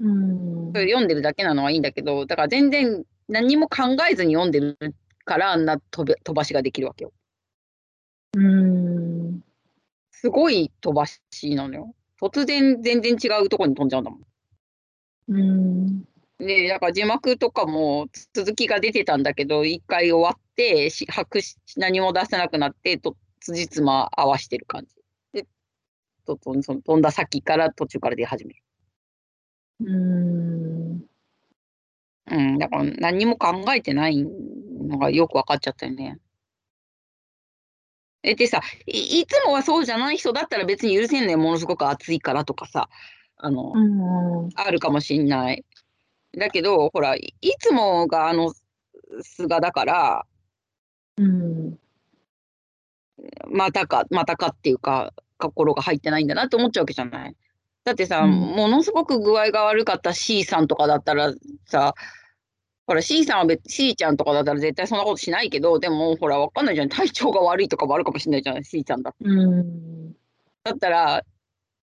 [0.00, 4.76] うん読んでるだけなのはいいんだけど、だから全然何も考えずに読んでる
[5.24, 7.12] からあんな飛ばしができるわけよ。
[8.36, 9.40] うん、
[10.10, 11.20] すごい飛ばし
[11.54, 11.94] なのよ。
[12.20, 14.20] 突然全然違うとこに飛んじゃうんだもん。
[15.28, 16.04] うん、
[16.38, 24.94] で、だから字幕とかも続きが出てたんだけど、一回終わって、し白し何も出せなくなって、と辻褄合わしてる感じ。
[25.32, 25.46] で、
[26.26, 28.62] ととその飛んだ先から途中から出始める。
[29.82, 31.04] うん、
[32.30, 36.18] うん、だから何も考えてないのがよく分かっちゃったよね。
[38.22, 42.88] え、でさ、いいつもはそうじゃない人だったら別に許せんねん、ものすごく暑いからとかさ、
[43.36, 45.64] あの、うん、あるかもしんない。
[46.36, 48.52] だけど、ほら、いいつもがあの
[49.22, 50.26] 菅だから、
[51.16, 51.78] うん、
[53.48, 57.36] またか、またかっていうか、心が入ってないんだなって思っちゃうわけじゃない。
[57.84, 61.32] だってさ、うんものすごく具合が悪かった C さんとかだったら
[61.66, 61.94] さ、
[62.90, 66.88] ほら C さんは別 C ちゃんとかだったら絶対そんなことしないけど、でもほらわかんないじゃん。
[66.90, 69.24] 体調が悪いとかもあるかもしれないじゃん、C ちゃんだって。
[69.26, 70.12] うん、
[70.64, 71.24] だったら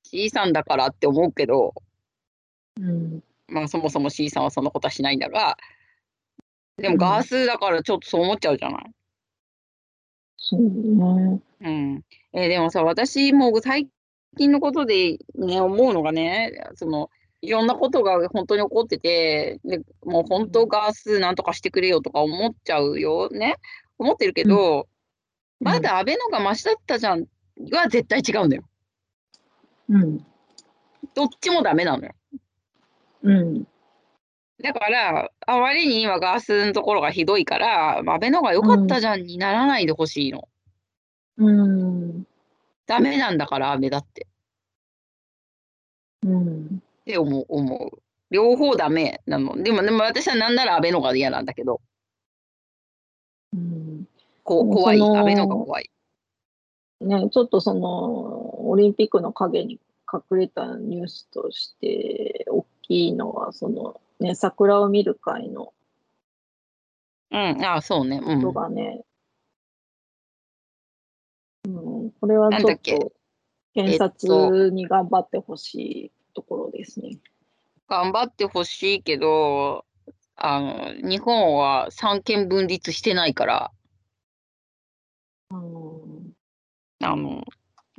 [0.04, 1.74] C さんだからって思うけど、
[2.80, 5.58] うん、まあそもそも C さんはそんなことはしないんだが、
[6.78, 8.86] でうんもガースだからちょっとそう思っちゃうじゃない。
[10.38, 11.42] そうね。
[11.60, 12.06] うん。
[12.32, 13.90] えーでもさ、私もう最
[14.38, 17.10] 近のことでね、思うのがね、その、
[17.44, 23.58] いろんなことが本当に起こってて、でもう本当ガースなんとかしてくれよとか思っちゃうよね。
[23.98, 24.84] 思ってるけど、うん
[25.64, 27.26] まだ安倍のがマシだったじゃん
[27.72, 28.64] は絶対違うんだよ。
[29.88, 30.18] うん、
[31.16, 32.14] どっちもダメなのよ。
[33.24, 33.68] うん、
[34.62, 40.50] だから、あまりに今ガースのところがひどいから、安倍のが良かったじゃんにならないでほしいの。
[41.38, 42.26] うん、
[42.86, 44.28] ダメなんだから、安倍だって。
[46.26, 48.02] うん、って思う、思う。
[48.32, 49.62] 両方ダメなの。
[49.62, 51.82] でも、でも私はなんなら安倍のが嫌なんだけど、
[53.54, 54.08] うん。
[54.44, 55.02] こ怖い。
[55.02, 55.90] 安倍のが怖い。
[57.02, 59.80] ね、ちょっとその、オリンピックの陰に
[60.12, 65.74] 隠れたニュースとして大きいのは、その、ね、桜を見る会の
[67.32, 68.22] うん、あそうね。
[68.24, 68.40] うん。
[68.40, 69.04] 人がね、
[71.66, 73.12] うん、これはちょっと
[73.74, 77.20] 検察に頑張ってほしいところですね。
[77.88, 79.86] 頑張ってほしいけど、
[80.36, 83.72] あの、日本は三権分立してないから、
[85.52, 86.34] うん
[87.02, 87.44] あの、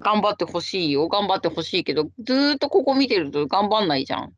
[0.01, 1.09] 頑張ってほしいよ。
[1.09, 4.35] 頑張ってほしいけど、ずーっとここ見てると頑張んないじゃん。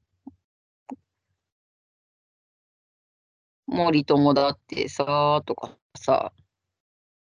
[3.66, 6.32] 森友だってさ、とかさ、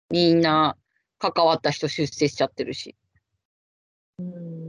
[0.10, 0.78] みんな
[1.20, 2.96] 関わった人出世しちゃってるし、
[4.20, 4.63] うん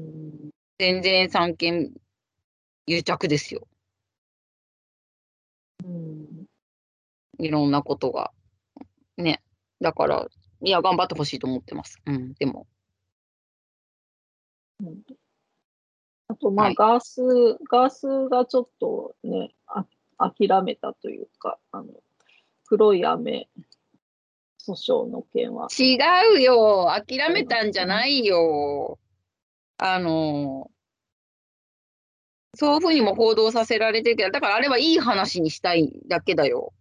[0.85, 1.94] 全然三権
[2.85, 3.66] 癒着ですよ。
[5.83, 6.47] うん
[7.38, 8.33] いろんなことが。
[9.16, 9.42] ね。
[9.81, 10.27] だから、
[10.61, 12.03] いや、頑張ってほしいと思ってます。
[12.05, 12.66] うん、でも。
[16.29, 17.23] あと、まあ、はいガース、
[17.70, 19.87] ガースがちょっとね、あ
[20.18, 21.87] 諦めたというか、あの、
[22.66, 23.49] 黒い雨
[24.61, 25.68] 訴訟の件は。
[25.79, 25.97] 違
[26.37, 26.92] うよ。
[26.94, 28.99] 諦めたんじゃないよ。
[29.79, 30.70] あの、
[32.55, 36.73] そういうふうにも報道させられてるけど、だからあれはいい話にしたいだけだよ。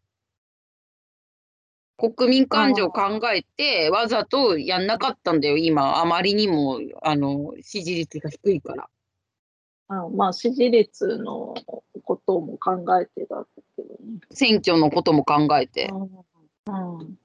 [1.98, 6.00] 国民感情を考えて、わざとやんなかったんだよ、今。
[6.00, 8.90] あまりにも、あの、支持率が低いから。
[9.88, 11.54] あまあ、支持率の
[12.04, 14.20] ことも考えてたけどね。
[14.32, 15.90] 選挙のことも考えて。
[16.68, 17.18] うん。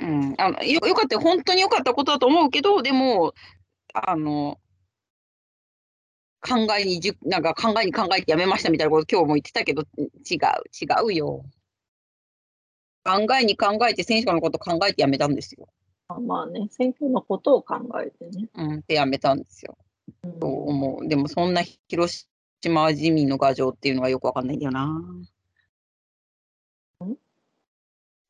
[0.00, 3.34] うん、あのよよかったよ、本当によかったことだと思うけど、でも、
[3.92, 4.58] あの、
[6.40, 11.44] 考えにじゅ、なんか考えに考えてやめましたみたいなこと今日も言ってたけど、違う、違うよ。
[13.04, 15.68] 考えに考えて選手のこと考えてやめたんですよ。
[16.20, 18.48] まあね、選挙のことを考えてね。
[18.54, 19.76] うん、でやめたんですよ。
[20.24, 21.08] うんと思う。
[21.08, 22.26] でもそんな広
[22.60, 25.02] 島自民の牙城っていうのがよくわかんないんだよな。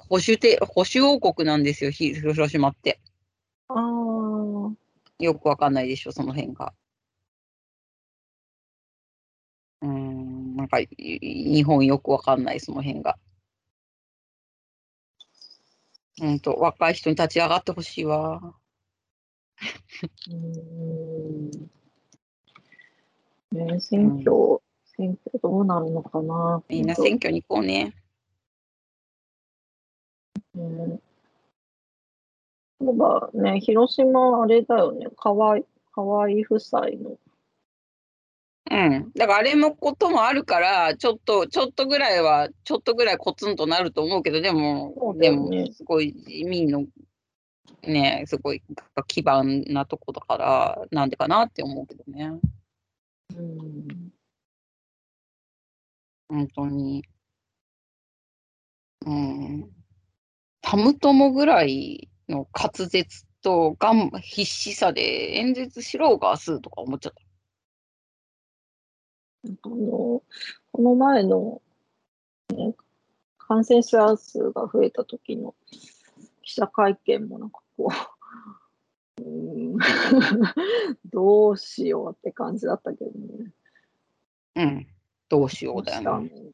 [0.08, 2.98] 保守て保守王国なんですよ、ひ広島って。
[3.68, 4.72] ああ、
[5.18, 6.72] よくわかんないでしょ、その辺が。
[9.82, 13.18] うーん、なんかい日本よくわかんない、その辺が。
[16.20, 18.40] うんと、若い人に立ち上がってほしいわ。
[20.30, 21.70] うーん。
[23.52, 24.60] ね、選挙、
[24.96, 26.62] 選挙どうなるのかな。
[26.68, 27.94] みんな選挙に行こうね。
[30.54, 31.00] うん。
[32.80, 35.60] そうだね、広島あれだよね、河合、
[35.92, 37.16] 河合夫妻の。
[38.70, 39.12] うん。
[39.14, 46.84] だからあれのこともあるから、ちょっと、ちょっとぐらいは、ちょっとぐらいコツンとなると思うけど、でも、そうだでもすごい自民の、
[47.82, 48.62] ね、すごい
[49.06, 52.32] 基盤なとこだから、なんでかなって思うけどね。
[53.34, 54.10] うん。
[56.28, 57.04] 本当に。
[59.06, 59.70] うん。
[60.60, 67.27] たむともぐらいの滑舌とがん必死さで演説しろうが明日とか思っちゃった。
[69.44, 70.22] あの、
[70.72, 71.62] この前の、
[72.50, 72.74] ね、
[73.38, 75.54] 感染者数が増えた時の
[76.42, 77.88] 記者会見もなんかこ
[79.18, 79.78] う、うーん
[81.04, 83.52] どうしようって感じだったけどね。
[84.56, 84.86] うん。
[85.28, 86.28] どうしようだよね。
[86.28, 86.52] ね。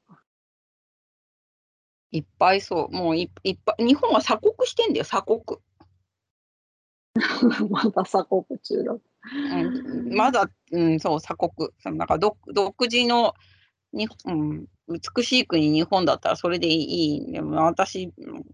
[2.11, 2.94] いっぱいそう。
[2.94, 3.87] もういいっぱい。
[3.87, 5.61] 日本は鎖国してんだよ、鎖国。
[7.70, 8.97] まだ鎖国中だ。
[9.33, 11.71] うん、まだ、うん、そう、鎖国。
[11.79, 13.35] そのなんか独独自の
[13.93, 14.67] に、うん、
[15.17, 17.33] 美しい国、日本だったらそれでいい。
[17.33, 18.45] でも私、うん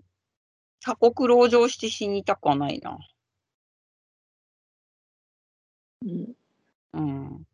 [0.81, 2.99] 鎖国籠城して死にたくはないな。
[6.03, 6.35] うん。
[6.95, 7.47] うん。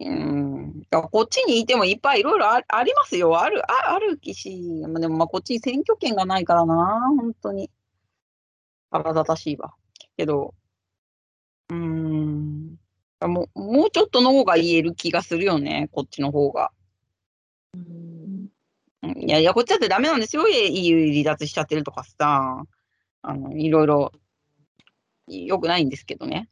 [0.00, 3.40] うん、こっちにいてもいっぱいいろいろあありますよ。
[3.40, 7.70] ある、ああるきし、まあでもまあこっちに選挙権がないからな、本当に。
[8.90, 9.74] 腹立たしいわ。
[10.16, 10.54] けど、
[11.70, 12.78] うーん、
[13.22, 16.70] もう、もうちょっとの方が言える気がするよね、こっちの方が。
[17.74, 18.48] うん。
[19.16, 22.64] いやいや、こっちだってダメなんですよ、EU 離脱しちゃってるとかさ、
[23.22, 24.12] あの、いろいろ、
[25.26, 26.48] 良くないんですけどね。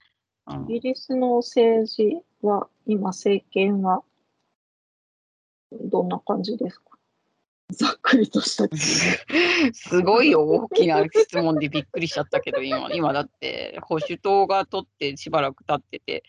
[0.68, 4.03] イギリスの政治は、今、政権は、
[5.72, 6.91] どんな感じですか？
[7.72, 8.68] ざっくりとした。
[9.72, 16.24] すごいよ大きな質問でびっくりしちゃったけど、今、今だって、保守党が取ってしばらく経ってて、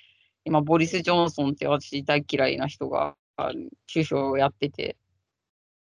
[0.45, 3.51] 今、ボリス・ジョンソンって私大嫌いな人があ
[3.91, 4.97] 首相をやってて、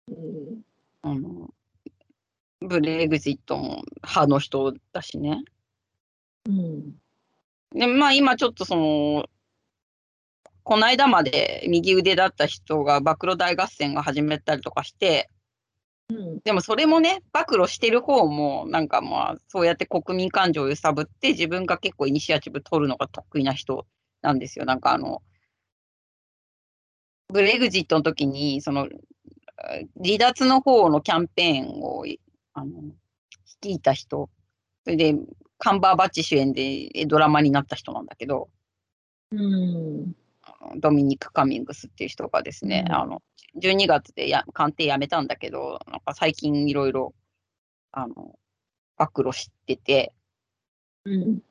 [0.08, 0.62] うん。
[1.02, 1.50] あの
[2.60, 5.42] ブレグジットも派の人だしね。
[6.46, 6.92] うん。
[7.74, 9.26] で、まあ今ちょっとその、
[10.62, 15.28] この間まで右腕だった人が暴露大合戦が始めたりとかして、
[16.16, 16.40] うん。
[16.40, 23.86] でもそれもね、暴露してる方も、なんかまあ、そうやって国民感情を揺さぶって、自分が結構イニシアチブ取るのが得意な人
[24.20, 24.64] なんですよ。
[24.64, 25.22] なんかあの、
[27.28, 28.88] ブレグジットの時に、その、あ
[30.04, 32.04] 離脱の方のキャンペーンを、
[32.52, 32.82] あの、
[33.62, 34.28] 率いた人、
[34.84, 35.14] それで、
[35.58, 38.50] カンバーバッチ主演でえドラマになった人なんだけど、
[39.30, 40.16] うん
[40.76, 42.94] ドミニク・カミングスっていう人がですね、うん。
[42.94, 43.22] あの
[43.60, 47.14] 12月でや官邸辞めたんだけど、なんか最近いろいろ
[47.92, 48.38] あの
[48.96, 50.12] 暴露してて、
[51.04, 51.42] うん。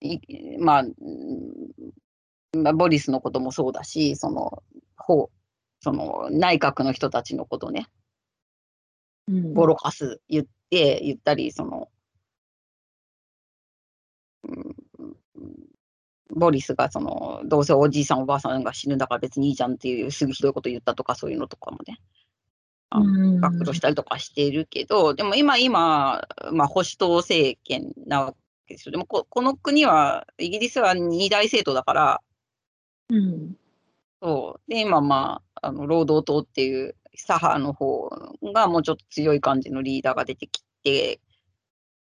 [0.00, 0.18] い
[0.58, 4.62] まあ、うんまあ、ボリスのこともそうだし、その
[4.96, 5.36] ほう
[5.80, 7.86] その内閣の人たちのことね、
[9.28, 9.54] うん。
[9.54, 11.88] ボロカス言って、言ったり、その、
[14.48, 14.76] うん
[16.30, 21.98] ボリスがその、どうせおじいさんおばあさんが死ぬんだから別にいいじゃんっていう、すぐひどいこと言ったとか、そういうのとかもね。
[22.90, 26.22] あ暴露したりとかしているけど、でも今、今、
[26.52, 28.34] まあ、保守党政権なわ
[28.66, 28.92] けですよ。
[28.92, 32.20] でもこ、この国は、イギリスは二大政党だから、
[33.08, 33.56] うん、
[34.22, 34.70] そう。
[34.70, 38.10] で、今、まあ、あの労働党っていう左派の方
[38.54, 41.20] がもうちょっと強い感じのリーダーが出てきて、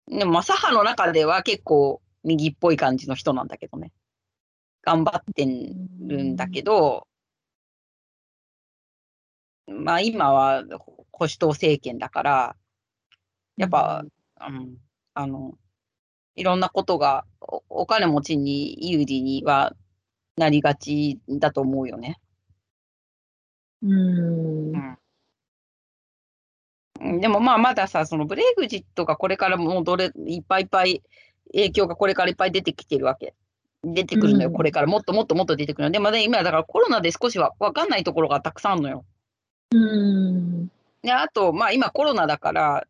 [0.08, 3.92] でも、まあ、左派の中では結構右っぽい感じの人なんだけどね。
[4.86, 7.08] 頑張ってるんだけど、
[9.66, 10.62] まあ今は
[11.10, 12.56] 保守党政権だから、
[13.56, 14.04] やっぱ、
[14.40, 14.76] うん、
[15.14, 15.58] あの、
[16.36, 17.24] いろんなことが
[17.68, 19.74] お金持ちに有利には
[20.36, 22.20] なりがちだと思うよね。
[23.82, 24.98] うん。
[27.00, 31.02] うん、でもまあまださ、そのブレグジットがこれからもうどれ、いっぱいいっぱい
[31.52, 33.34] 影響がこれからいっぱい出てきてるわけ。
[33.94, 35.90] 出てくるのよ、これからもっともっともっと出てくるの。
[35.90, 39.04] でもね、今だからコロナで少しは分かんないところがたくさんあるのよ。
[39.72, 40.68] うん。
[41.02, 42.86] で、あと、まあ今コロナだから、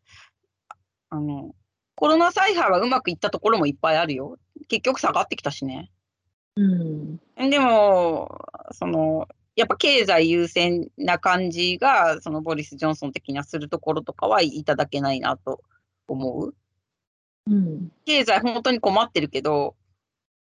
[1.09, 1.53] あの、
[1.95, 4.37] コロナ再配はうまくいったところもいっぱいあるよ。
[4.67, 5.91] 結局下がってきたしね。
[6.55, 7.19] うん。
[7.49, 15.61] でも、その、やっぱ経済優先な感じが、そのボリス・ジョンソン的にはするところとかはいただけないなと
[16.07, 16.53] 思う。
[17.49, 19.75] うん、経済本当に困ってるけど、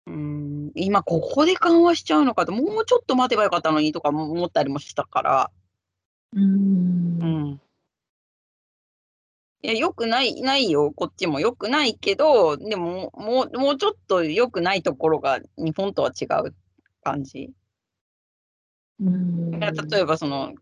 [0.07, 5.51] うん、今ここで緩和しちゃうのかと、もうちょっと待てばよかったのにとか思ったりもしたから。
[6.33, 7.21] うん。
[7.21, 7.61] うん。
[9.63, 10.93] いや、よくない、ないよ。
[10.95, 16.55] こっちもよくないけど、でも、もう、もうちょっとよくないところが日本とは違う
[17.03, 17.51] 感じ。
[19.01, 19.59] うん。
[19.59, 19.67] 例
[19.99, 20.53] えば、その、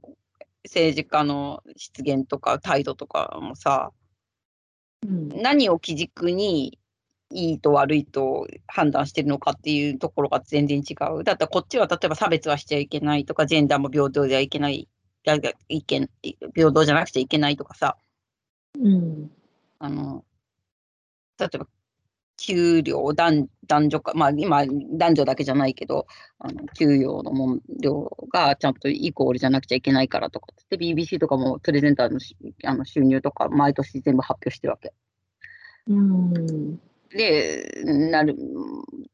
[0.64, 3.92] 政治家の失言とか態度とかもさ、
[5.04, 6.80] うん、何を基軸に
[7.32, 11.24] いいと悪いと判断してるのかっていうところが全然違う。
[11.24, 14.88] だってこっちは例えば差別はしちゃいけないとか、ジェンダーも平等ではいけない、
[15.70, 16.10] いけ
[16.54, 17.98] 平等じゃなくちゃいけないとかさ、
[18.80, 19.32] うん、
[19.80, 20.24] あの
[21.40, 21.68] 例えば
[22.38, 26.06] 給料男男女か、まあ今男女だけじゃないけど、
[26.40, 32.20] あの給与の問量がちゃんとイコールじゃなくちゃいけないからとかって、BBC とかもプレゼンターの
[32.66, 34.94] あの収入とか毎年全部発表してるわけ。
[35.88, 36.80] うん
[37.16, 38.36] で、なる、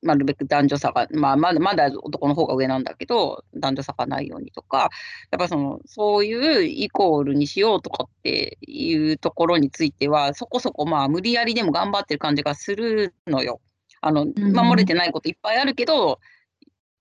[0.02, 4.90] なるべく男女差が、まあ、まだ、まだ男の方が上なんだけど、男女差がないようにとか、
[5.30, 13.62] やっぱその、そういうイコールにしようとかっていうところについては、そこそこまあ、無理やりでも頑張ってる感じがするのよ。
[14.02, 16.20] あの、守れてないこといっぱいあるけど、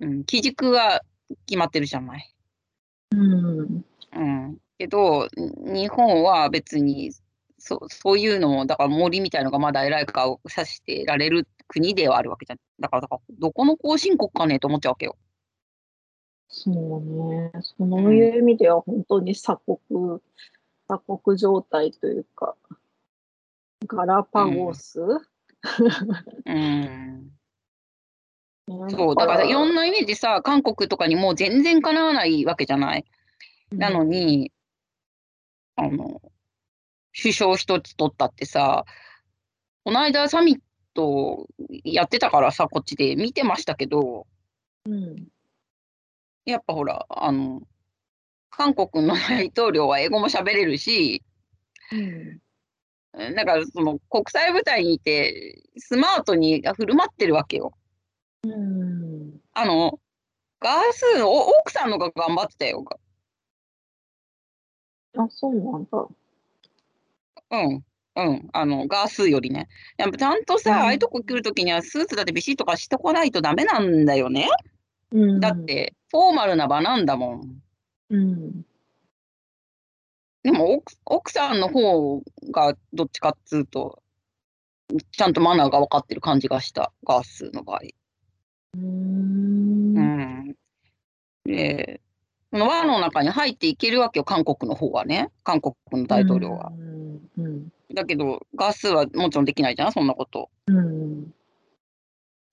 [0.01, 1.01] うん、基軸は
[1.47, 2.35] 決まってるじゃない。
[3.13, 3.85] うん。
[4.15, 4.59] うん。
[4.79, 7.13] けど、日本は別に
[7.61, 12.59] そそういうのも、だから森みたいのがまだ偉い顔をさしてられる国ではあるわけじゃん。
[12.81, 15.17] だから、だからどこの後進国かねと思っちゃうわけよ。
[16.49, 17.53] そうね。
[17.79, 20.21] そういう意味では本当に鎖国、
[20.89, 22.57] 鎖国状態というか、
[23.87, 25.21] ガラパゴス、うん
[26.47, 27.31] うん
[28.91, 33.05] そう、だからいろんな意味でさ、韓国とかにもう全然かなわないわけじゃない？
[33.73, 34.53] なのに、
[35.77, 36.23] あの、
[37.13, 38.85] 首相一つ取ったってさ、
[39.85, 40.61] この間サミッ
[40.95, 41.47] ト
[41.85, 44.27] やってたからさ、こっちで見てましたけど、
[44.87, 45.29] うん、
[46.45, 47.63] やっぱほら、あの、
[48.51, 51.23] 韓国の大統領は英語も喋れるし、
[51.93, 57.73] うん、だからその国際舞台にいて、スマートに振る舞ってるわけよ。
[58.43, 60.01] うん、あの、
[60.61, 62.85] ガースお、奥さんのが頑張ってたよ。
[65.17, 66.07] あ、そうなんだ。
[67.51, 67.85] うん。
[68.17, 68.49] うん。
[68.53, 69.69] あの、ガースよりね。
[69.97, 74.49] やっぱちゃんとさ、ああいうとこ来るときにはスーツだってビシッとかしとかないとダメなんだよね。
[75.13, 77.63] うん、だって、フォーマルな場なんだもん。
[78.11, 78.63] うん。
[80.43, 84.03] でも奥、奥さんの方がどっちかっつうと、
[85.13, 87.81] ちゃんとマナーが分かってる感じがした、ガースの場合。
[88.75, 89.97] うん。
[89.97, 90.57] うん。
[91.45, 92.10] で、その
[92.53, 96.73] 輪の中に入っていけるわけよ、韓国の方はね、韓国の大統領は。
[97.39, 100.51] うん、だけど、ガスはもちろんできないじゃん、そんなこと。
[100.67, 101.33] うん。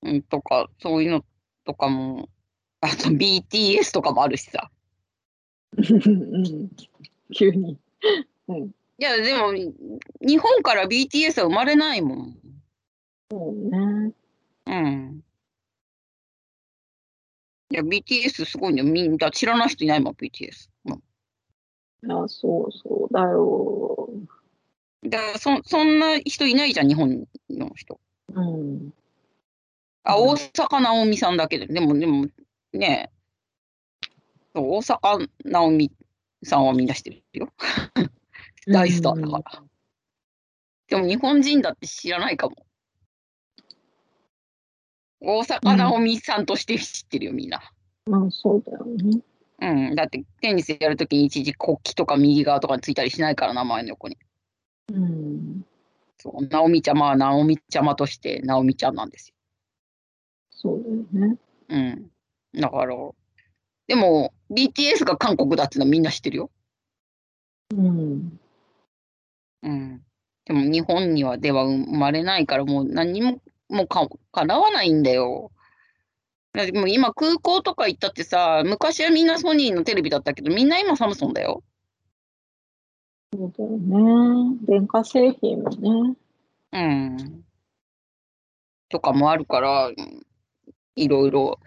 [0.03, 1.25] うん、とか、そういうの
[1.65, 2.29] とかも、
[2.81, 4.69] あと BTS とかもあるしさ。
[7.33, 7.77] 急に。
[8.47, 9.53] うん、いや、でも、
[10.21, 12.37] 日本から BTS は生まれないもん。
[13.31, 14.13] そうね。
[14.67, 15.06] うん。
[17.69, 18.83] いや、BTS すごいね。
[18.83, 20.69] みんな知らない人いないもん、BTS。
[20.85, 20.97] うん、い
[22.09, 24.09] や、そうそうだよ。
[25.03, 27.99] だからそ、そんな人いないじゃん、日本の人。
[28.33, 28.93] うん。
[30.03, 31.67] あ、大阪なおみさんだけで。
[31.67, 32.27] でも、でも、
[32.73, 33.11] ね
[34.53, 35.91] 大阪なおみ
[36.43, 37.53] さんはみんな知ってるよ。
[38.67, 39.63] 大スターだから。
[40.87, 42.55] でも日本人だって知らないかも。
[45.21, 47.59] 大坂なおみさんとして知ってるよ、みんな。
[48.05, 49.19] まあ、そうだよね。
[49.59, 49.95] うん。
[49.95, 54.17] だってテニスやるときに一時国旗とか右側とかについたりしないから、名前の横に。
[54.93, 55.65] うん。
[56.19, 56.47] そう。
[56.47, 59.33] 直美ちゃまは直美ちゃまとして直美ちゃんなんです
[60.51, 61.33] そうだよね。
[61.33, 61.37] よ。
[61.69, 62.11] うん。
[62.53, 62.95] だから、
[63.87, 66.51] でも BTS が韓国だってのはみんな知ってるよ。
[67.71, 68.39] うん。
[69.63, 70.01] うん。
[70.45, 75.51] でも日本にはでは生まれないからもう何にももうか叶わないんだよ。
[76.53, 81.63] だってもう今空港とか行ったってさ、昔はみんなソニーのテレビだったけど、みんな今サムソンだよ。
[83.33, 84.57] そうだよね。
[84.67, 86.17] 電化製品もね。
[86.73, 87.43] うん。
[88.89, 90.27] とかもあるから、うん
[90.97, 91.59] いろいろ。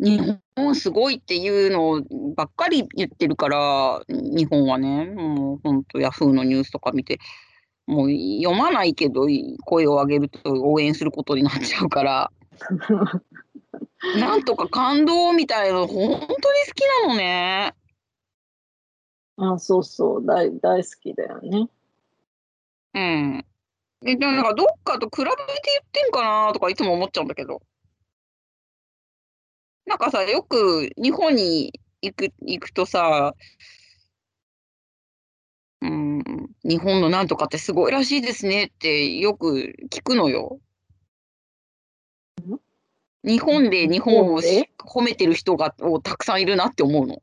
[0.00, 0.20] 日
[0.56, 2.02] 本すごいっていうの
[2.34, 7.18] ばっかり言ってるから、日本はね、もう本当ヤフーのニュースとか見て、
[7.88, 9.26] もう読まないけど、
[9.64, 12.30] 声を上げると応援することになっちゃうから、
[14.20, 16.36] なんとか感動みたいなの本当に好
[16.74, 17.74] きなのね。
[19.38, 20.26] あ、そうそう。
[20.26, 21.68] 大、大好きだよね。
[22.92, 23.46] うん。
[24.04, 27.62] え、でもなんかどっかと比べて言ってんかなとかいつも思っちゃうんだけど。
[29.86, 31.72] なんかさ、よく日本に
[32.02, 33.34] 行く、行くとさ、
[35.80, 36.22] うん、
[36.64, 40.60] 日本のなんとかってすごいらしいですねってよく聞くのよ。
[43.24, 47.22] 日本で日本をし褒めてる人がをたくさんいるなって思うの。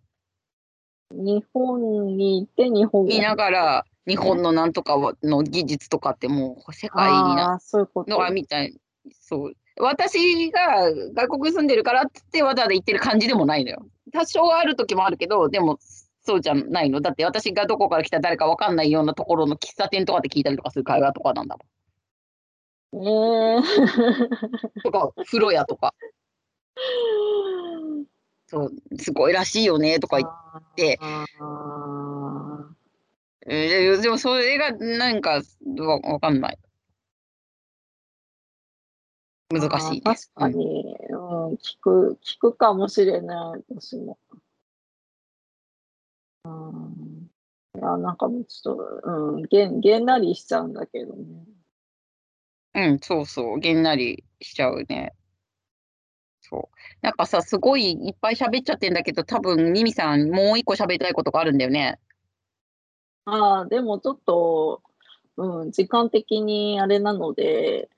[1.12, 7.60] 日本にいて日本いながら日本のなんとかはの技術とかってもう世界にな。
[8.08, 8.76] のがみたい。
[9.12, 9.54] そう。
[9.78, 13.86] 私が外国に住んでるからってってわざわざ言ってる感じでもないのよ。
[14.14, 15.78] 多少ある時もあるけど、でも
[16.26, 17.02] そうじゃないの？
[17.02, 21.68] だって私がどこから来た誰かわかんないようなところの喫茶店とかで聞いたりとかする会話とかなんだもん。
[22.98, 23.62] ええ
[24.84, 25.94] とか、風呂屋とか。
[28.48, 30.32] そう、すごいらしいよねとか言っ
[30.76, 30.98] て。
[33.48, 35.42] えーでもそれがなんか
[35.78, 36.58] わわかんない。
[39.50, 40.32] 難しいです。
[40.34, 44.18] 確かに、うん、聞く、聞くかもしれない、私も。
[46.46, 47.30] うん、
[47.76, 51.24] いや、なんかちょっと、うん、げん、げんなりしちゃうんだけどね。
[52.76, 55.14] うん、そうそう、げんなりしちゃうね。
[56.42, 56.78] そう。
[57.02, 62.00] なんかさ、すごいいっぱい喋っちゃってんだけど、多分ミミさん、もう一個喋りたいことがあるんだよね。
[63.26, 64.84] ああ、でもちょっと、
[65.38, 67.90] うん、時間的にあれなので、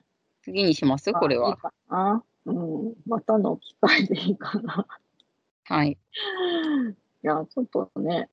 [0.42, 1.12] 次にします？
[1.12, 1.50] これは。
[1.50, 2.24] あいいかな。
[2.46, 4.86] うん、またの機会でいいかな。
[5.64, 5.98] はい。
[7.24, 8.28] いや、ちょっとね、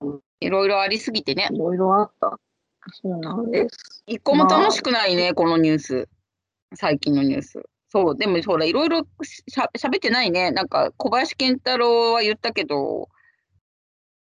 [0.00, 1.48] うん、いろいろありすぎてね。
[1.52, 2.38] いろいろあった。
[2.92, 4.02] そうなんです。
[4.06, 6.08] 一個も楽しくないね、このニュース。
[6.74, 7.62] 最近のニュース。
[7.88, 10.50] そう、でもほら、いろいろしゃ喋ってないね。
[10.50, 13.08] なんか、小林健太郎は言ったけど、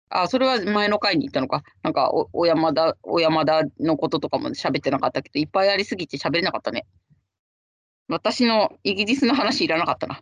[0.09, 1.63] あ、それは前の回に言ったのか。
[1.81, 6.85] なんか、お小山田、小山田のこととかも喋ってなかったけど、いっぱいありすぎて喋れなかったね。
[8.09, 10.21] 私のイギリスの話いらなかったな。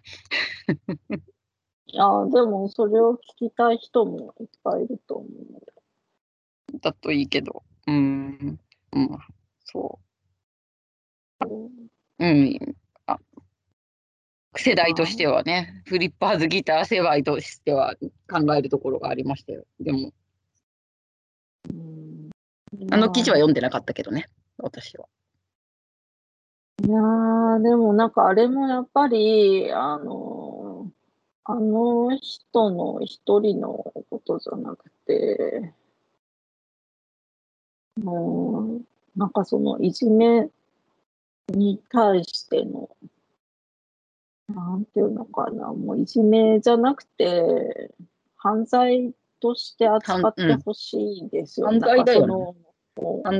[1.91, 6.79] いや、でもそれを聞きたい人もいっぱいいると思う。
[6.79, 7.63] だといいけど。
[7.87, 8.59] うん。
[8.93, 9.17] うん。
[9.65, 9.99] そ
[11.41, 11.45] う。
[12.19, 12.75] うん。
[13.07, 13.17] あ
[14.55, 17.95] 世代としてはね、フリッパーズギター世代としては
[18.29, 19.63] 考えるところがありましたよ。
[19.79, 20.13] でも、
[22.91, 24.25] あの記事は読んでなかったけどね、
[24.57, 25.07] 私は。
[26.83, 30.38] いやー、でもなんかあれもやっぱり、あの、
[31.51, 33.69] あの人の一人の
[34.11, 35.73] ことじゃなくて、
[37.99, 40.47] もう、なんかそのいじめ
[41.47, 42.95] に対しての、
[44.47, 47.95] なんていうのかな、もういじめじゃなくて、
[48.37, 51.69] 犯罪として扱ってほしいですよ。
[51.69, 52.53] 犯罪だよね。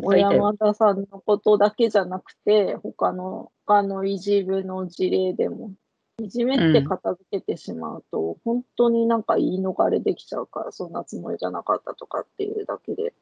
[0.02, 5.74] 小山田さんのことだけじゃなくて、他の、他のいじめの事例でも、
[6.22, 13.14] いじめって片付けてしまうと、本当になんか言い逃れできちゃうから、そんなつもりじゃなかったとかっていうだけで。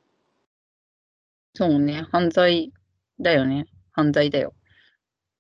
[1.54, 2.72] そうね、犯罪
[3.20, 3.68] だよね。
[3.92, 4.54] 犯罪だよ。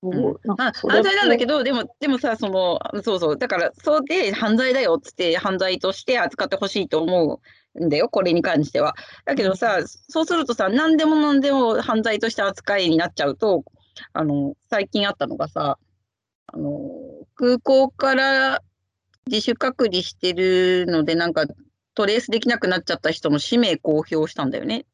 [0.01, 7.41] そうなん犯罪なんだけど、ど、でも、でもさ、その、そうそう、だから、そうで犯罪だよっつって、犯罪として扱ってほしいと思
[7.75, 8.95] うんだよ、これに関しては。
[9.25, 13.63] だけどさ、そうするとさ、何でも何でも犯罪として扱いになっちゃうと、
[14.13, 15.79] あの、最近あったのがさ、
[16.47, 16.91] あの、
[17.35, 18.61] 空港から
[19.27, 21.45] 自主隔離してるので、なんか、
[21.93, 24.85] トレースできなくなっちゃった人の氏名公表したんだよね、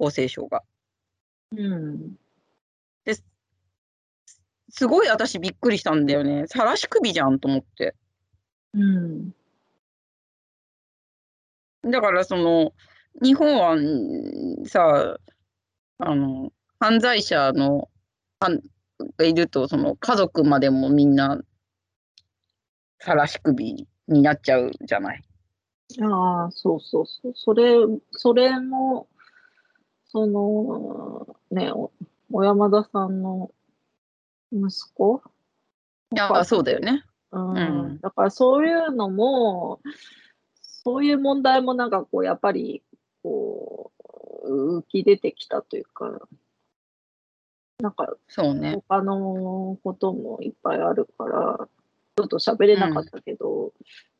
[0.00, 0.62] 厚生省が。
[1.52, 2.16] うん。
[4.78, 6.44] すごい私びっくりしたんだよね。
[6.48, 7.94] 晒し首じゃんと思って。
[8.74, 9.32] うん。
[11.84, 12.72] だからその
[13.22, 15.18] 日本はんさ
[15.98, 17.88] あの犯罪者の
[19.18, 21.40] がいるとその家族までもみんな
[22.98, 25.22] 晒し首になっちゃうじゃない？
[26.02, 27.32] ああ、そうそうそう。
[27.34, 27.74] それ、
[28.10, 29.08] それも、
[30.06, 31.92] その、ね、お
[32.32, 33.50] 小山田さんの
[34.52, 35.22] 息子？
[36.12, 37.04] いやそうだよね。
[37.32, 39.80] うんうんだからそういうのも、
[40.62, 42.82] そういう問題もなんかこう、やっぱり、
[43.22, 43.92] こ
[44.44, 46.20] う、浮き出てきたというか、
[47.78, 48.74] なんかそうね。
[48.88, 51.68] 他のこともいっぱいあるから、
[52.16, 53.72] ちょっと喋れなかったけど、う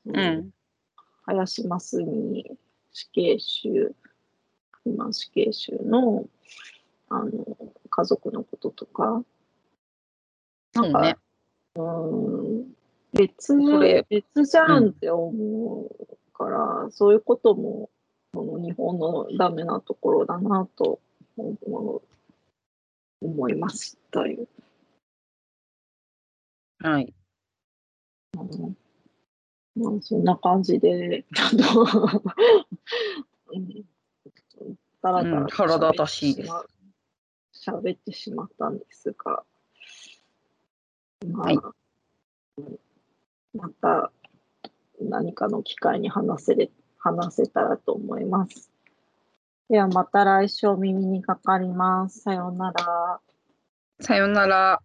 [0.06, 0.50] うんん。
[1.24, 2.58] 林真澄
[2.92, 3.94] 死刑囚、
[4.84, 6.26] 今死刑囚の
[7.08, 7.32] あの
[7.88, 9.22] 家族のこととか、
[10.74, 11.16] なんか、そうね。
[11.76, 12.76] うん
[13.12, 13.54] 別
[14.10, 17.88] 別じゃんって思うから、そういうことも
[18.34, 21.00] この日本のダメなところだなと
[21.38, 22.02] 思う
[23.20, 24.46] 思いましたよ。
[26.78, 27.14] はい。
[28.38, 28.76] うん
[29.76, 31.82] まあ、そんな感じで、あ の、
[33.52, 33.84] うん、
[35.02, 39.44] だらだらうん腹立たしいです喋ってしまったんですが、
[41.28, 41.58] まあ、はい
[42.58, 42.78] うん
[43.54, 44.12] また
[45.00, 48.70] 何かの機会に話せれ話せたらと思います。
[49.68, 52.20] ではまた来週お耳にかかります。
[52.20, 53.20] さようなら。
[54.00, 54.80] さようなら。